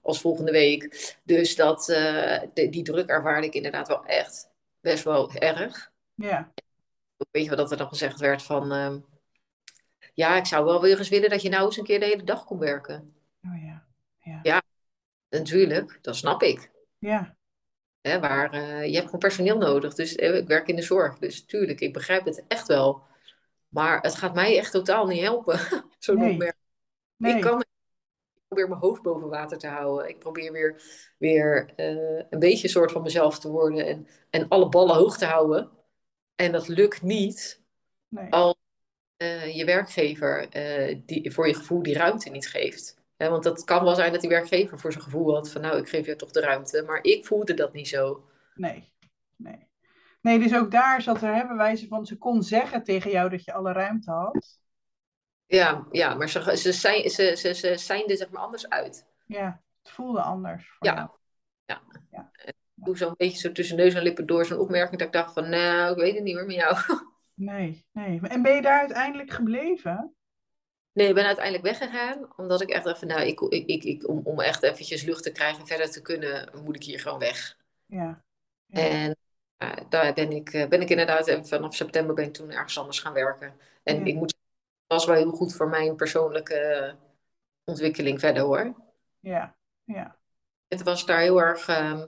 [0.00, 1.16] als volgende week.
[1.24, 4.48] Dus dat, de, die druk ervaarde ik inderdaad wel echt
[4.80, 5.90] best wel erg.
[6.14, 6.52] Ja.
[7.30, 8.72] Weet je wat dat er dan gezegd werd van...
[8.72, 8.98] ehm,
[10.14, 12.24] ja, ik zou wel weer eens willen dat je nou eens een keer de hele
[12.24, 13.14] dag kon werken.
[13.44, 13.86] Oh ja.
[14.18, 14.40] Ja.
[14.42, 14.62] ja,
[15.30, 16.70] natuurlijk, dat snap ik.
[16.98, 17.36] Ja.
[18.00, 19.94] Hè, waar, uh, je hebt gewoon personeel nodig.
[19.94, 21.18] Dus uh, ik werk in de zorg.
[21.18, 23.02] Dus tuurlijk, ik begrijp het echt wel.
[23.68, 25.58] Maar het gaat mij echt totaal niet helpen.
[25.98, 26.52] Zo nee.
[27.18, 27.66] Ik kan ik
[28.48, 30.08] probeer mijn hoofd boven water te houden.
[30.08, 30.82] Ik probeer weer,
[31.18, 33.86] weer uh, een beetje soort van mezelf te worden.
[33.86, 35.70] En, en alle ballen hoog te houden.
[36.34, 37.62] En dat lukt niet
[38.08, 38.30] nee.
[38.30, 38.56] als
[39.52, 40.48] je werkgever
[41.06, 42.97] die, voor je gevoel die ruimte niet geeft.
[43.18, 45.78] Ja, want dat kan wel zijn dat die werkgever voor zijn gevoel had van nou,
[45.78, 46.82] ik geef je toch de ruimte.
[46.82, 48.28] Maar ik voelde dat niet zo.
[48.54, 48.92] Nee,
[49.36, 49.66] nee.
[50.20, 53.44] Nee, dus ook daar zat er hebben wijze van, ze kon zeggen tegen jou dat
[53.44, 54.60] je alle ruimte had.
[55.46, 59.06] Ja, ja maar ze, ze, zijn, ze, ze, ze zijn er zeg maar anders uit.
[59.26, 60.76] Ja, het voelde anders.
[60.78, 61.08] Ja, jou.
[61.64, 61.82] ja.
[62.10, 62.30] ja.
[62.84, 65.48] Toen zo'n beetje zo tussen neus en lippen door zo'n opmerking dat ik dacht van
[65.48, 66.76] nou, ik weet het niet meer met jou.
[67.38, 68.20] Nee, nee.
[68.22, 70.14] En ben je daar uiteindelijk gebleven?
[70.92, 72.32] Nee, ik ben uiteindelijk weggegaan.
[72.36, 75.32] Omdat ik echt dacht van, nou, ik, ik, ik, om, om echt eventjes lucht te
[75.32, 77.56] krijgen en verder te kunnen, moet ik hier gewoon weg.
[77.86, 78.22] Ja.
[78.66, 78.80] ja.
[78.80, 79.16] En
[79.58, 83.00] uh, daar ben ik, uh, ben ik inderdaad, vanaf september ben ik toen ergens anders
[83.00, 83.60] gaan werken.
[83.82, 84.04] En Ja.
[84.04, 84.36] ik moet
[84.88, 86.94] dat was wel heel goed voor mijn persoonlijke
[87.64, 88.74] ontwikkeling verder hoor.
[89.20, 90.16] Ja, ja.
[90.68, 92.02] Het was daar heel erg, uh,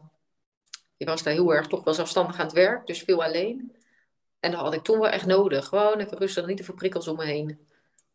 [0.96, 3.76] ik was daar heel erg toch wel zelfstandig aan het werk, dus veel alleen.
[4.38, 5.66] En dat had ik toen wel echt nodig.
[5.66, 7.68] Gewoon even rustig, niet te veel prikkels om me heen.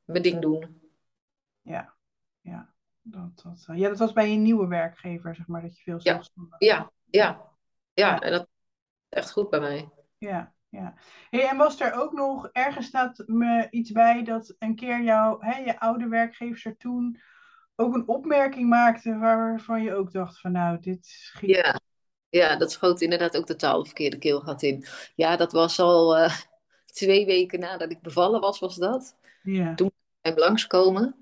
[0.06, 0.82] Mijn ding doen.
[1.62, 1.94] Ja,
[2.42, 2.74] ja.
[3.02, 6.60] Dat, dat, ja, dat was bij je nieuwe werkgever, zeg maar, dat je veel zelfstandig
[6.60, 7.54] Ja, ja.
[7.94, 8.48] Ja, en dat is
[9.18, 9.90] echt goed bij mij.
[10.18, 10.94] Ja, ja.
[11.30, 15.38] Hey, en was er ook nog, ergens staat me iets bij dat een keer jouw,
[15.40, 17.22] hè, je oude werkgever toen
[17.76, 21.50] ook een opmerking maakte waarvan je ook dacht van nou, dit schiet...
[21.50, 21.80] Ja,
[22.30, 24.86] ja dat schoot inderdaad ook totaal de verkeerde keelgat in.
[25.16, 26.36] Ja, dat was al uh,
[26.86, 29.18] twee weken nadat ik bevallen was, was dat.
[29.44, 29.76] Ja.
[29.76, 29.92] Toen
[30.32, 31.16] ik langskomen.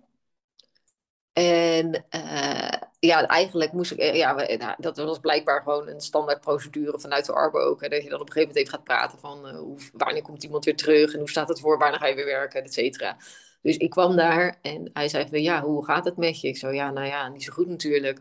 [1.34, 7.00] En uh, ja, eigenlijk moest ik, ja, nou, dat was blijkbaar gewoon een standaard procedure
[7.00, 7.82] vanuit de Arbo ook.
[7.82, 10.66] Hè, dat je dan op een gegeven moment gaat praten van hoe, wanneer komt iemand
[10.66, 13.18] weer terug en hoe staat het voor, wanneer ga je weer werken, et cetera.
[13.62, 16.48] Dus ik kwam daar en hij zei van ja, hoe gaat het met je?
[16.48, 18.20] Ik zo ja, nou ja, niet zo goed natuurlijk.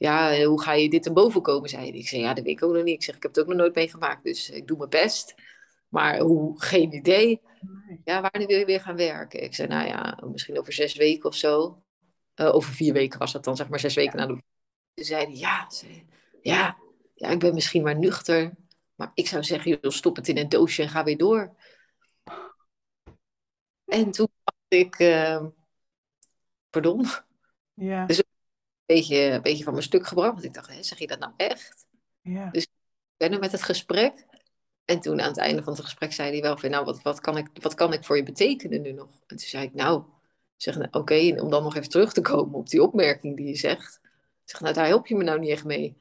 [0.00, 1.98] ja, hoe ga je dit te boven komen, zei hij.
[1.98, 2.94] Ik zei, ja, dat weet ik ook nog niet.
[2.94, 5.34] Ik zeg, ik heb het ook nog nooit meegemaakt, dus ik doe mijn best.
[5.90, 7.40] Maar hoe, geen idee.
[8.04, 9.42] Ja, wanneer wil je weer gaan werken?
[9.42, 11.82] Ik zei, nou ja, misschien over zes weken of zo.
[12.34, 14.42] Eh, over vier weken was dat dan, zeg maar, zes weken na de...
[14.94, 15.68] Toen zei hij, ja,
[16.42, 16.76] ja,
[17.14, 18.54] ja, ik ben misschien maar nuchter.
[18.94, 21.54] Maar ik zou zeggen, joh, stop het in een doosje en ga weer door.
[23.84, 25.44] En toen dacht ik, eh,
[26.70, 27.06] pardon,
[27.74, 28.24] Ja, een
[28.86, 30.32] beetje, een beetje van mijn stuk gebracht.
[30.32, 31.86] Want ik dacht, hè, zeg je dat nou echt?
[32.20, 32.68] ja, Ik
[33.16, 34.26] ben er met het gesprek.
[34.90, 37.20] En toen aan het einde van het gesprek zei hij wel van, nou, wat, wat,
[37.20, 39.08] kan, ik, wat kan ik voor je betekenen nu nog?
[39.08, 40.02] En toen zei ik, nou,
[40.56, 43.56] zeg, nou, oké, om dan nog even terug te komen op die opmerking die je
[43.56, 44.00] zegt.
[44.44, 45.96] Zeg, nou, daar help je me nou niet echt mee.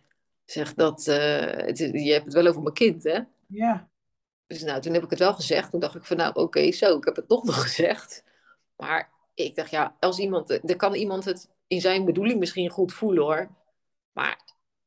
[0.45, 3.19] Zeg, dat, eh, het, je hebt het wel over mijn kind, hè?
[3.47, 3.89] ja,
[4.47, 5.71] Dus nou, toen heb ik het wel gezegd.
[5.71, 8.23] Toen dacht ik van, nou, oké, zo, ik heb het toch nog gezegd.
[8.75, 12.93] Maar ik dacht, ja, als iemand, er kan iemand het in zijn bedoeling misschien goed
[12.93, 13.49] voelen, hoor.
[14.11, 14.39] Maar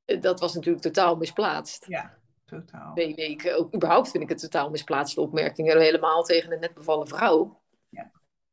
[0.05, 1.85] eh, dat was natuurlijk totaal misplaatst.
[1.89, 2.21] ja,
[2.61, 2.95] totaal.
[2.95, 3.59] twee weken.
[3.59, 5.81] Ook überhaupt vind ik het totaal misplaatste opmerkingen.
[5.81, 7.61] Helemaal tegen een net bevallen vrouw.
[7.89, 8.11] Ja.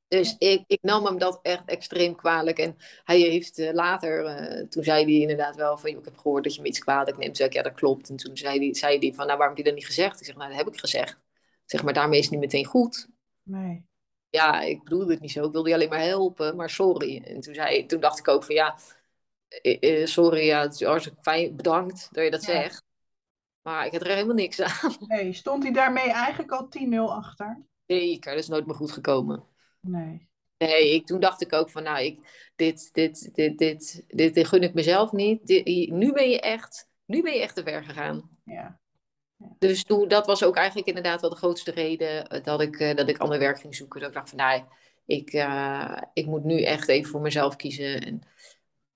[0.08, 2.58] Dus ik, ik nam hem dat echt extreem kwalijk.
[2.60, 5.90] En hij heeft eh, later, eh, toen zei hij inderdaad wel van...
[5.90, 7.26] "Joh, ik heb gehoord dat je me iets kwalijk neemt.
[7.26, 8.10] Toen zei ik, ja, dat klopt.
[8.10, 10.20] En toen zei hij, zei hij van, nou, waarom heb je dat niet gezegd?
[10.20, 11.12] Ik zeg, nou, dat heb ik gezegd.
[11.12, 13.08] Ik zeg, maar daarmee is het niet meteen goed.
[13.44, 13.86] Nee.
[14.30, 15.46] Ja, ik bedoelde het niet zo.
[15.46, 17.22] Ik wilde je alleen maar helpen, maar sorry.
[17.26, 18.78] En toen, zei, toen dacht ik ook van, ja,
[19.62, 21.56] eh, sorry, ja, het is hartstikke fijn.
[21.56, 22.52] Bedankt dat je dat Ja.
[22.62, 22.84] zegt.
[23.70, 24.96] Maar ik heb er helemaal niks aan.
[25.08, 27.62] Nee, stond hij daarmee eigenlijk al 10-0 achter?
[27.86, 29.44] Zeker, dat is nooit meer goed gekomen.
[29.80, 30.28] Nee.
[30.58, 34.48] Nee, ik, toen dacht ik ook van, nou, ik, dit, dit, dit, dit, dit, dit
[34.48, 35.48] gun ik mezelf niet.
[35.48, 38.30] Dit- nu ben je echt, nu ben je echt te ver gegaan.
[38.44, 38.80] Ja.
[39.60, 42.96] Dus toen, dat was ook eigenlijk inderdaad wel de grootste reden eh, dat ik, eh,
[42.96, 44.00] dat ik ander werk ging zoeken.
[44.00, 44.64] Dat ik dacht van, nou,
[45.06, 48.02] ik, eh, ik moet nu echt even voor mezelf kiezen.
[48.02, 48.22] En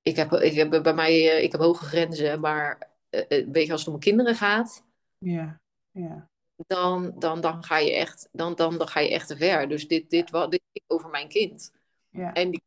[0.01, 2.92] ik heb, ik heb bij mij, ik heb hoge grenzen, maar
[3.27, 4.83] weet je, als het om kinderen gaat,
[5.17, 5.61] Ja.
[5.91, 6.29] Ja.
[6.67, 9.67] dan, dan, dan, ga, je echt, dan, dan, dan ga je echt te ver.
[9.67, 11.71] Dus dit, dit, wa- dit ging over mijn kind.
[12.09, 12.33] Ja.
[12.33, 12.63] En die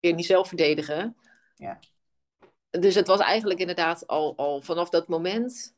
[0.00, 1.16] kun je niet zelf verdedigen.
[1.54, 1.78] Ja.
[2.70, 5.74] Dus het was eigenlijk inderdaad al, al vanaf dat moment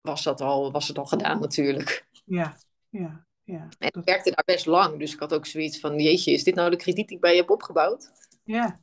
[0.00, 2.06] was, dat al, was het al gedaan natuurlijk.
[2.24, 2.56] Ja.
[2.88, 3.26] Ja.
[3.44, 3.68] Ja.
[3.78, 6.54] En ik werkte daar best lang, dus ik had ook zoiets van, jeetje, is dit
[6.54, 8.10] nou de krediet die ik bij je heb opgebouwd?
[8.44, 8.80] Ja.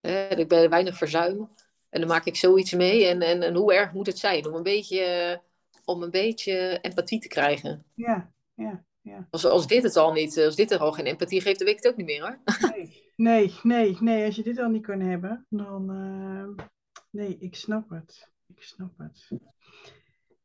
[0.00, 1.50] Eh, ik ben weinig verzuim.
[1.94, 3.06] En dan maak ik zoiets mee.
[3.06, 5.40] En, en, en hoe erg moet het zijn om een beetje,
[5.84, 7.84] om een beetje empathie te krijgen?
[7.94, 8.32] Ja.
[8.54, 8.84] Ja.
[9.00, 9.26] Ja.
[9.30, 11.76] Als, als dit het al niet, als dit er al geen empathie geeft, dan weet
[11.76, 12.38] ik het ook niet meer hoor.
[12.70, 13.12] Nee.
[13.16, 13.52] Nee.
[13.62, 13.96] Nee.
[14.00, 14.24] Nee.
[14.26, 15.90] Als je dit al niet kan hebben, dan.
[15.90, 16.64] eh,
[17.10, 18.30] Nee, ik snap het.
[18.46, 19.28] Ik snap het.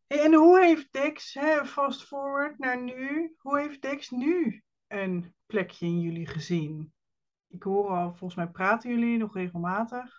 [0.07, 5.85] En hoe heeft Dex, hè, fast forward naar nu, hoe heeft Dex nu een plekje
[5.85, 6.93] in jullie gezien?
[7.47, 10.18] Ik hoor al, volgens mij praten jullie nog regelmatig.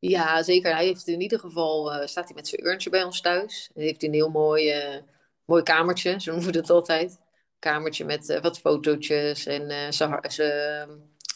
[0.00, 0.74] Ja, zeker.
[0.74, 3.70] Hij heeft in ieder geval, eh, staat hij met zijn urntje bij ons thuis.
[3.74, 5.02] Hij heeft een heel mooi, eh,
[5.44, 7.20] mooi kamertje, zo noemen we het altijd.
[7.58, 10.88] Kamertje met eh, wat fotootjes en zijn ha- zijn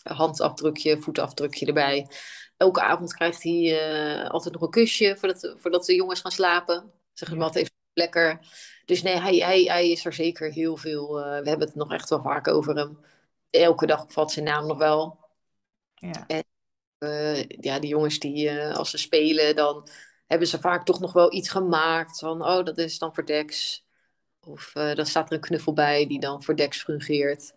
[0.03, 2.07] handafdrukje, voetafdrukje erbij.
[2.57, 6.93] Elke avond krijgt hij altijd nog een kusje voordat, voordat de jongens gaan slapen.
[7.13, 7.35] Zeg Ja.
[7.35, 8.39] maar, wat even lekker.
[8.85, 11.15] Dus nee, hij, hij, hij is er zeker heel veel.
[11.15, 12.99] we hebben het nog echt wel vaak over hem.
[13.51, 15.19] Elke dag valt zijn naam nog wel.
[15.95, 16.27] Ja,
[17.49, 19.89] ja, die jongens die eh, als ze spelen, dan
[20.27, 22.19] hebben ze vaak toch nog wel iets gemaakt.
[22.19, 23.83] Van, oh, dat is dan voor Dex.
[24.41, 27.53] Of eh, dan staat er een knuffel bij die dan voor Dex fungeert.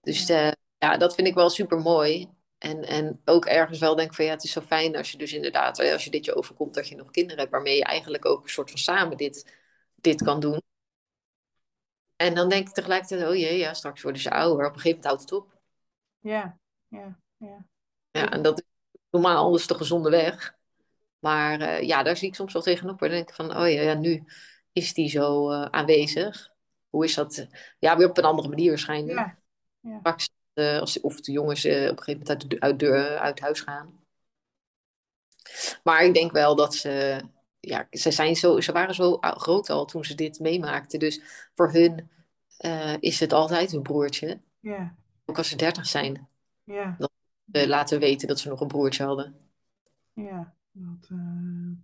[0.00, 0.46] Dus Ja.
[0.50, 2.28] eh, ja, dat vind ik wel super mooi.
[2.58, 5.18] En, en ook ergens wel denk ik van ja, het is zo fijn als je
[5.18, 7.84] dus inderdaad, eh, als je dit je overkomt, dat je nog kinderen hebt waarmee je
[7.84, 9.54] eigenlijk ook een soort van samen dit,
[9.94, 10.62] dit kan doen.
[12.16, 14.66] En dan denk ik tegelijkertijd, oh jee, ja, straks worden ze ouder.
[14.66, 15.60] Op een gegeven moment houdt het op.
[16.20, 17.66] ja, ja, ja.
[18.10, 18.64] Ja, en dat is
[19.12, 20.54] normaal dus de gezonde weg.
[21.18, 23.02] Maar eh, ja, daar zie ik soms wel tegenop.
[23.02, 24.24] En dan denk ik van, oh ja, ja nu
[24.72, 26.50] is die zo eh, aanwezig.
[26.88, 27.46] Hoe is dat?
[27.78, 29.18] Ja, weer op een andere manier waarschijnlijk.
[29.18, 29.38] Ja,
[29.80, 29.98] ja.
[29.98, 33.18] Straks, eh, als, of de jongens eh, op een gegeven moment uit, de, uit, de-
[33.18, 34.00] uit huis gaan.
[35.84, 37.20] Maar ik denk wel dat ze,
[37.60, 40.98] ja, ze, zijn zo, ze waren zo ou- groot al toen ze dit meemaakten.
[40.98, 41.20] Dus
[41.54, 42.10] voor hun
[42.56, 44.40] eh, is het altijd hun broertje.
[44.60, 44.94] ja,
[45.26, 46.28] Ook als ze dertig zijn.
[46.64, 46.96] ja,
[47.52, 49.36] eh, laten weten dat ze nog een broertje hadden.
[50.12, 50.54] ja.
[50.74, 51.18] Dat, eh,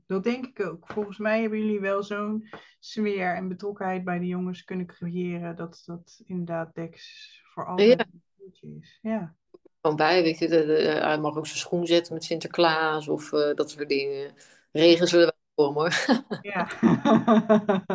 [0.06, 0.86] dat denk ik ook.
[0.92, 2.48] Volgens mij hebben jullie wel zo'n
[2.80, 8.22] sfeer en betrokkenheid bij de jongens kunnen creëren dat dat inderdaad Dex voor altijd een
[8.36, 8.98] broertje is.
[9.02, 9.34] Ja,
[9.80, 13.32] Gewoon bij, weet je, de, de- hij mag ook zijn schoen zetten met Sinterklaas of
[13.32, 14.34] eh, dat soort dingen.
[14.72, 16.24] Regen zullen wel komen hoor.
[16.52, 16.68] ja.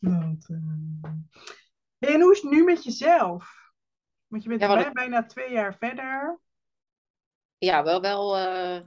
[0.00, 1.10] Dat, eh.
[1.98, 3.69] En hoe is het nu met jezelf?
[4.30, 6.38] Want je bent Ja, bijna twee jaar verder.
[7.58, 8.80] ja, wel, wel, uh,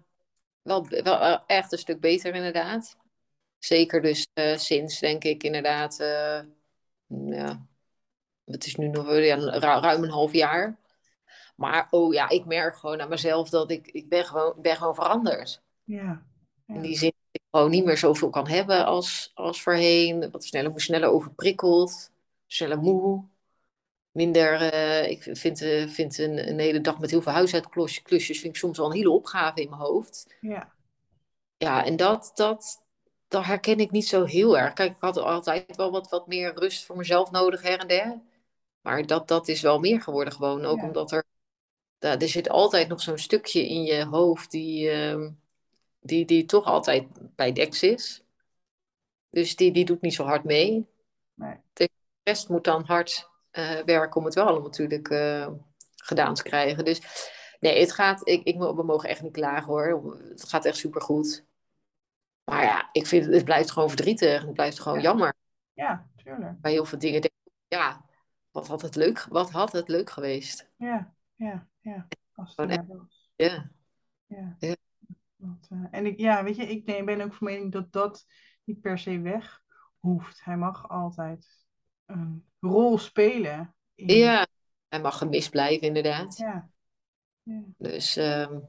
[0.62, 2.98] wel, wel uh, echt een stuk beter inderdaad.
[3.60, 5.98] Zeker dus uh, sinds, denk ik, inderdaad,
[7.08, 7.68] ja,
[8.46, 10.78] het is nu nog ja, ruim een half jaar.
[11.56, 14.96] Maar oh ja, ik merk gewoon aan mezelf dat ik, ik ben, gewoon, ben gewoon
[14.96, 15.62] veranderd.
[15.84, 16.26] Ja,
[16.66, 16.76] ja.
[16.76, 20.32] In die zin dat ik gewoon niet meer zoveel kan hebben als, als voorheen.
[20.32, 22.12] Wat sneller, sneller overprikkeld,
[22.46, 23.32] sneller moe.
[24.14, 28.54] Minder, uh, ik vind, uh, vind een, een, hele dag met heel veel huishoudklusjes vind
[28.54, 30.36] ik soms wel een hele opgave in mijn hoofd.
[30.42, 30.74] Ja.
[31.58, 32.84] Ja, en dat, dat,
[33.28, 34.74] dat herken ik niet zo heel erg.
[34.74, 38.22] Kijk, ik had altijd wel wat, wat meer rust voor mezelf nodig her en der.
[38.82, 40.66] Maar dat, dat is wel meer geworden gewoon.
[40.66, 40.86] Ook Ja.
[40.86, 41.24] omdat er,
[41.98, 45.32] da- er zit altijd nog zo'n stukje in je hoofd die, ehm,
[46.00, 48.24] die, die toch altijd bij deks is.
[49.30, 50.88] Dus die, die doet niet zo hard mee.
[51.34, 51.56] Nee.
[51.74, 51.90] De
[52.24, 53.33] rest moet dan hard eh,
[53.86, 55.52] werken om het wel allemaal natuurlijk eh,
[55.96, 56.86] gedaan te krijgen.
[56.86, 57.02] Dus
[57.60, 60.18] nee, het gaat, ik, ik, we mogen echt niet klagen hoor.
[60.30, 61.46] Het gaat echt supergoed.
[62.44, 64.42] Maar ja, ik vind het, blijft gewoon verdrietig.
[64.42, 65.04] Het blijft gewoon Ja.
[65.04, 65.34] jammer.
[65.74, 66.62] Ja, tuurlijk.
[66.62, 68.06] Bij heel veel dingen denk ik, ja,
[68.52, 70.70] wat had het leuk, wat had het leuk geweest.
[70.78, 72.08] Ja, ja, ja.
[72.34, 73.30] Als het was.
[73.36, 73.72] Ja,
[74.26, 74.56] Ja.
[74.60, 74.72] Eh,
[75.92, 78.26] en ik, ja, weet je, ik nee, ben ook van mening dat dat
[78.64, 79.62] niet per se weg
[80.00, 80.44] hoeft.
[80.44, 81.63] Hij mag altijd
[82.14, 83.76] een rol spelen.
[83.96, 84.48] In, ja.
[84.88, 86.38] hij mag gemist blijven inderdaad.
[86.38, 86.72] ja.
[87.44, 87.62] Ja.
[87.78, 88.60] Dus ehm,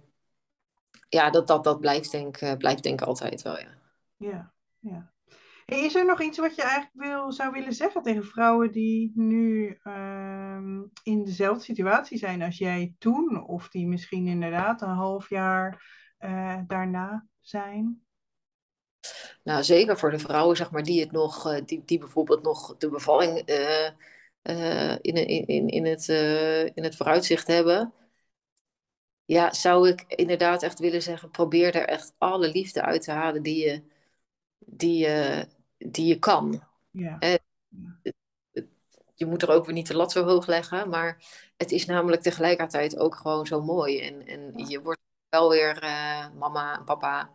[1.09, 3.79] ja, dat, dat, dat blijft, denk, eh, blijft denk ik altijd wel, ja.
[4.17, 5.13] Ja, ja.
[5.65, 9.13] Hey, is er nog iets wat je eigenlijk wil, zou willen zeggen tegen vrouwen die
[9.15, 15.29] nu ehm, in dezelfde situatie zijn als jij toen, of die misschien inderdaad een half
[15.29, 15.83] jaar
[16.19, 18.05] eh, daarna zijn?
[19.45, 22.77] Nou, zeker voor de vrouwen, zeg maar, die het nog, eh, die, die bijvoorbeeld nog
[22.79, 23.91] de bevalling eh,
[25.01, 25.15] in,
[25.47, 26.09] in, in, het,
[26.75, 27.93] in het vooruitzicht hebben.
[29.25, 33.43] Ja, zou ik inderdaad echt willen zeggen, probeer er echt alle liefde uit te halen
[33.43, 33.83] die je,
[34.59, 35.47] die je,
[35.79, 36.63] die je kan.
[36.91, 37.19] Ja.
[39.15, 41.23] Je moet er ook weer niet de lat zo hoog leggen, maar
[41.57, 44.01] het is namelijk tegelijkertijd ook gewoon zo mooi.
[44.01, 44.67] En, en Ja.
[44.69, 45.79] je wordt wel weer
[46.39, 47.31] mama en papa.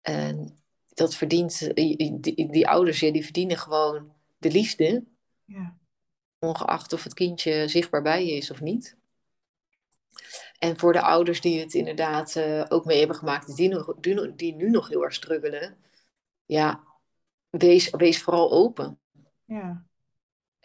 [0.00, 0.63] En
[0.94, 5.04] dat verdient, die, die, die ouders, ja, die verdienen gewoon de liefde,
[5.44, 5.76] Ja.
[6.38, 8.96] ongeacht of het kindje zichtbaar bij je is of niet.
[10.58, 13.94] En voor de ouders die het inderdaad eh, ook mee hebben gemaakt, die, nog,
[14.36, 15.76] die, nu nog heel erg struggelen,
[16.46, 16.84] ja,
[17.50, 18.98] wees, wees vooral open.
[19.44, 19.84] Ja.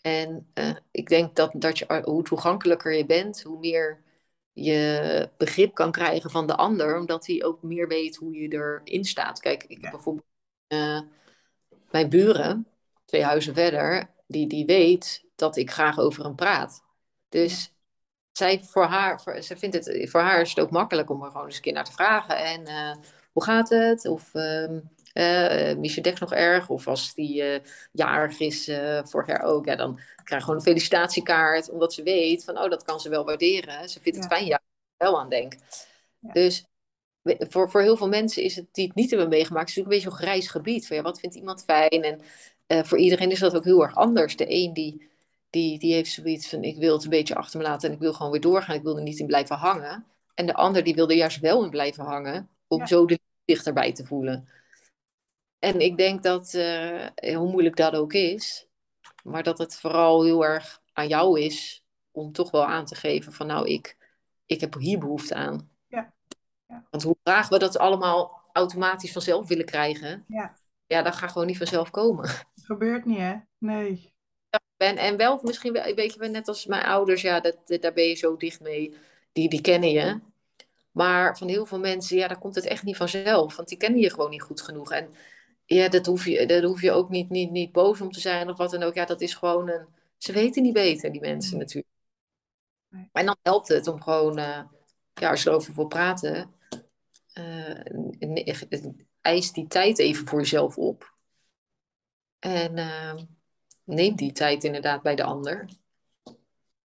[0.01, 4.03] En eh, ik denk dat, dat je, hoe toegankelijker je bent, hoe meer
[4.63, 9.05] je begrip kan krijgen van de ander, omdat hij ook meer weet hoe je erin
[9.05, 9.39] staat.
[9.39, 10.25] Kijk, ik heb bijvoorbeeld
[10.67, 11.01] eh,
[11.91, 12.67] mijn buren,
[13.05, 16.83] twee huizen verder, die, die weet dat ik graag over hem praat.
[17.29, 17.73] Dus
[18.31, 21.31] zij voor haar, voor, ze vindt het, voor haar is het ook makkelijk om er
[21.31, 22.37] gewoon eens een keer naar te vragen.
[22.37, 22.95] En eh,
[23.31, 24.07] hoe gaat het?
[24.07, 24.79] Of ehm
[25.19, 26.69] eh, mis je nog erg?
[26.69, 30.55] Of als die eh, jarig is, eh, vorig jaar ook, ja, dan krijg je gewoon
[30.55, 31.69] een felicitatiekaart.
[31.69, 33.89] Omdat ze weet van, oh, dat kan ze wel waarderen.
[33.89, 34.35] Ze vindt het Ja.
[34.37, 34.61] fijn, ja,
[34.97, 35.53] wel aan denk.
[36.19, 36.31] Ja.
[36.31, 36.65] Dus
[37.23, 40.05] voor, voor heel veel mensen is het die het niet hebben meegemaakt, is het natuurlijk
[40.05, 40.87] een beetje zo'n grijs gebied.
[40.87, 42.03] Van, ja, wat vindt iemand fijn?
[42.03, 42.21] En
[42.85, 44.35] voor iedereen is dat ook heel erg anders.
[44.35, 45.09] De een die,
[45.49, 48.01] die, die heeft zoiets van, ik wil het een beetje achter me laten en ik
[48.01, 48.75] wil gewoon weer doorgaan.
[48.75, 50.05] Ik wil er niet in blijven hangen.
[50.33, 52.85] En de ander die wil er juist wel in blijven hangen, om Ja.
[52.85, 54.47] zo de dichterbij te voelen.
[55.59, 58.67] En ik denk dat, eh, hoe moeilijk dat ook is,
[59.23, 63.33] maar dat het vooral heel erg aan jou is om toch wel aan te geven
[63.33, 63.97] van nou, ik,
[64.45, 65.69] ik heb hier behoefte aan.
[65.87, 66.13] Ja.
[66.67, 66.85] Ja.
[66.89, 70.53] Want hoe graag we dat allemaal automatisch vanzelf willen krijgen, Ja.
[70.87, 72.29] ja, dat gaat gewoon niet vanzelf komen.
[72.29, 73.35] Het gebeurt niet, hè?
[73.57, 74.13] Nee.
[74.77, 77.81] En, en wel misschien, wel- weet je, wel, net als mijn ouders, ja, dat, dat-
[77.81, 78.95] daar ben je zo dicht mee,
[79.31, 80.19] die, die kennen je.
[80.91, 83.99] Maar van heel veel mensen, ja, daar komt het echt niet vanzelf, want die kennen
[83.99, 84.91] je gewoon niet goed genoeg.
[84.91, 85.13] En
[85.75, 88.49] ja, dat hoef je, daar hoef je ook niet, niet, niet boos om te zijn
[88.49, 88.93] of wat dan ook.
[88.93, 91.59] Ja, dat is gewoon een, ze weten niet beter, die mensen Nee.
[91.59, 91.93] natuurlijk.
[93.11, 94.63] En dan helpt het om gewoon, eh,
[95.13, 96.53] ja, als je erover wil praten,
[98.19, 101.15] ne- eis die tijd even voor jezelf op.
[102.39, 103.15] En eh,
[103.83, 105.69] neem die tijd inderdaad bij de ander.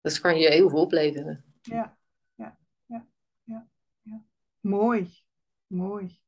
[0.01, 1.45] Dat kan je heel veel opleveren.
[1.63, 1.97] Ja.
[2.35, 2.59] Ja.
[2.87, 3.07] Ja.
[3.45, 3.69] Ja.
[4.03, 4.23] ja.
[4.61, 5.15] Mooi.
[5.67, 6.23] Mooi.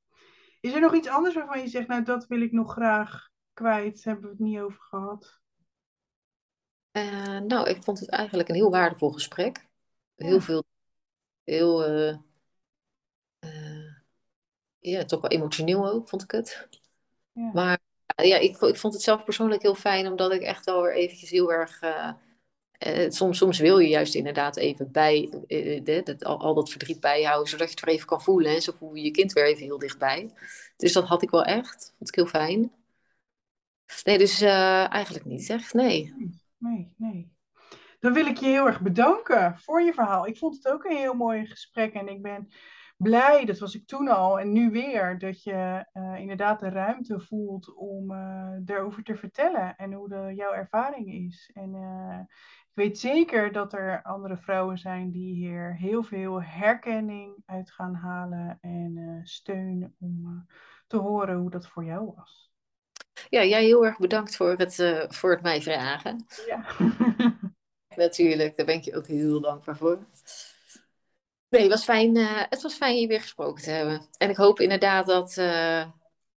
[0.66, 4.04] Is er nog iets anders waarvan je zegt, nou, dat wil ik nog graag kwijt?
[4.04, 5.40] Hebben we het niet over gehad?
[6.90, 9.66] Eh, nou, ik vond het eigenlijk een heel waardevol gesprek.
[10.16, 10.40] Heel Ja.
[10.40, 10.64] veel,
[11.44, 12.16] heel, eh,
[13.38, 13.94] eh,
[14.78, 16.68] ja, toch wel emotioneel ook, vond ik het.
[17.32, 17.50] Ja.
[17.52, 17.78] Maar
[18.16, 21.30] ja, ik, ik vond het zelf persoonlijk heel fijn, omdat ik echt wel weer eventjes
[21.30, 21.80] heel erg
[22.86, 27.00] uh, soms, soms wil je juist inderdaad even bij, uh, dat, al, al, dat verdriet
[27.00, 28.54] bijhouden, zodat je het weer even kan voelen.
[28.54, 30.30] En zo voel je je kind weer even heel dichtbij.
[30.76, 31.94] Dus dat had ik wel echt.
[31.96, 32.72] Vond ik heel fijn.
[34.04, 35.72] Nee, dus eigenlijk niet zeg.
[35.72, 36.14] Nee.
[36.58, 37.34] Nee, nee.
[38.00, 40.26] Dan wil ik je heel erg bedanken voor je verhaal.
[40.26, 42.48] Ik vond het ook een heel mooi gesprek en ik ben
[42.96, 47.20] blij, dat was ik toen al en nu weer, dat je uh, inderdaad de ruimte
[47.20, 51.50] voelt om uh, erover te vertellen en hoe de, jouw ervaring is.
[51.54, 52.18] En uh,
[52.60, 57.94] ik weet zeker dat er andere vrouwen zijn die hier heel veel herkenning uit gaan
[57.94, 60.46] halen en steun om
[60.86, 62.50] te horen hoe dat voor jou was.
[63.28, 66.26] Ja, jij heel erg bedankt voor het, voor het mij vragen.
[66.46, 66.64] Ja.
[67.96, 69.98] Natuurlijk, daar ben ik je ook heel dankbaar voor.
[71.48, 74.08] Nee, het was fijn, uh, het was fijn je weer gesproken te hebben.
[74.18, 75.86] En ik hoop inderdaad dat, uh,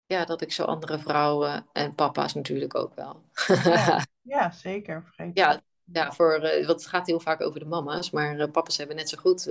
[0.05, 3.23] ja, dat ik zo andere vrouwen en papa's natuurlijk ook wel.
[3.63, 5.03] ja, ja, zeker.
[5.03, 8.77] Vergeet ja, ja, voor, uh, want het gaat heel vaak over de mama's, maar papa's
[8.77, 9.49] hebben net zo goed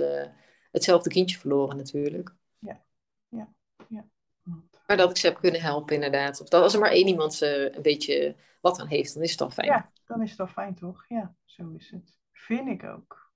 [0.71, 2.35] hetzelfde kindje verloren natuurlijk.
[2.59, 2.81] Ja,
[3.29, 3.49] ja,
[3.87, 4.05] ja.
[4.87, 6.41] Maar dat ik ze heb kunnen helpen inderdaad.
[6.41, 9.31] Of dat als er maar één iemand ze een beetje wat aan heeft, dan is
[9.31, 9.67] het al fijn.
[9.67, 11.05] Ja, dan is het al fijn toch?
[11.07, 12.17] Ja, zo is het.
[12.31, 13.28] Vind ik ook.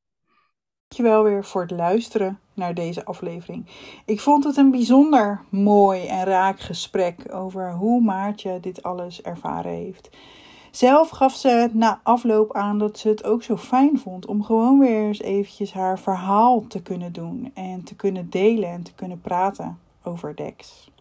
[0.94, 3.66] Dankjewel weer voor het luisteren naar deze aflevering.
[4.06, 9.72] Ik vond het een bijzonder mooi en raak gesprek over hoe Maartje dit alles ervaren
[9.72, 10.10] heeft.
[10.72, 14.80] Zelf gaf ze na afloop aan dat ze het ook zo fijn vond om gewoon
[14.80, 19.22] weer eens eventjes haar verhaal te kunnen doen en te kunnen delen en te kunnen
[19.22, 20.92] praten over Dex.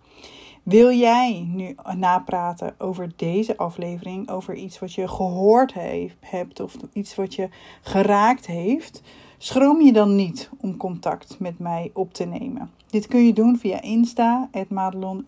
[0.62, 6.76] Wil jij nu napraten over deze aflevering, over iets wat je gehoord heeft, hebt of
[6.92, 7.48] iets wat je
[7.82, 9.02] geraakt heeft?
[9.44, 12.70] Schroom je dan niet om contact met mij op te nemen.
[12.86, 15.24] Dit kun je doen via Insta, madelon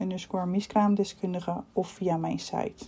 [0.46, 2.84] miskraamdeskundige of via mijn site.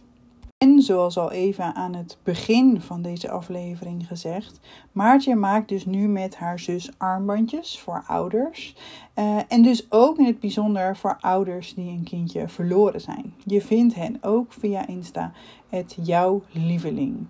[0.58, 4.60] En zoals al even aan het begin van deze aflevering gezegd,
[4.92, 8.76] Maartje maakt dus nu met haar zus armbandjes voor ouders.
[9.14, 13.34] Uh, en dus ook in het bijzonder voor ouders die een kindje verloren zijn.
[13.44, 15.32] Je vindt hen ook via Insta,
[15.68, 17.26] het jouw lieveling.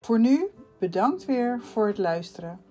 [0.00, 0.46] Voor nu,
[0.78, 2.70] bedankt weer voor het luisteren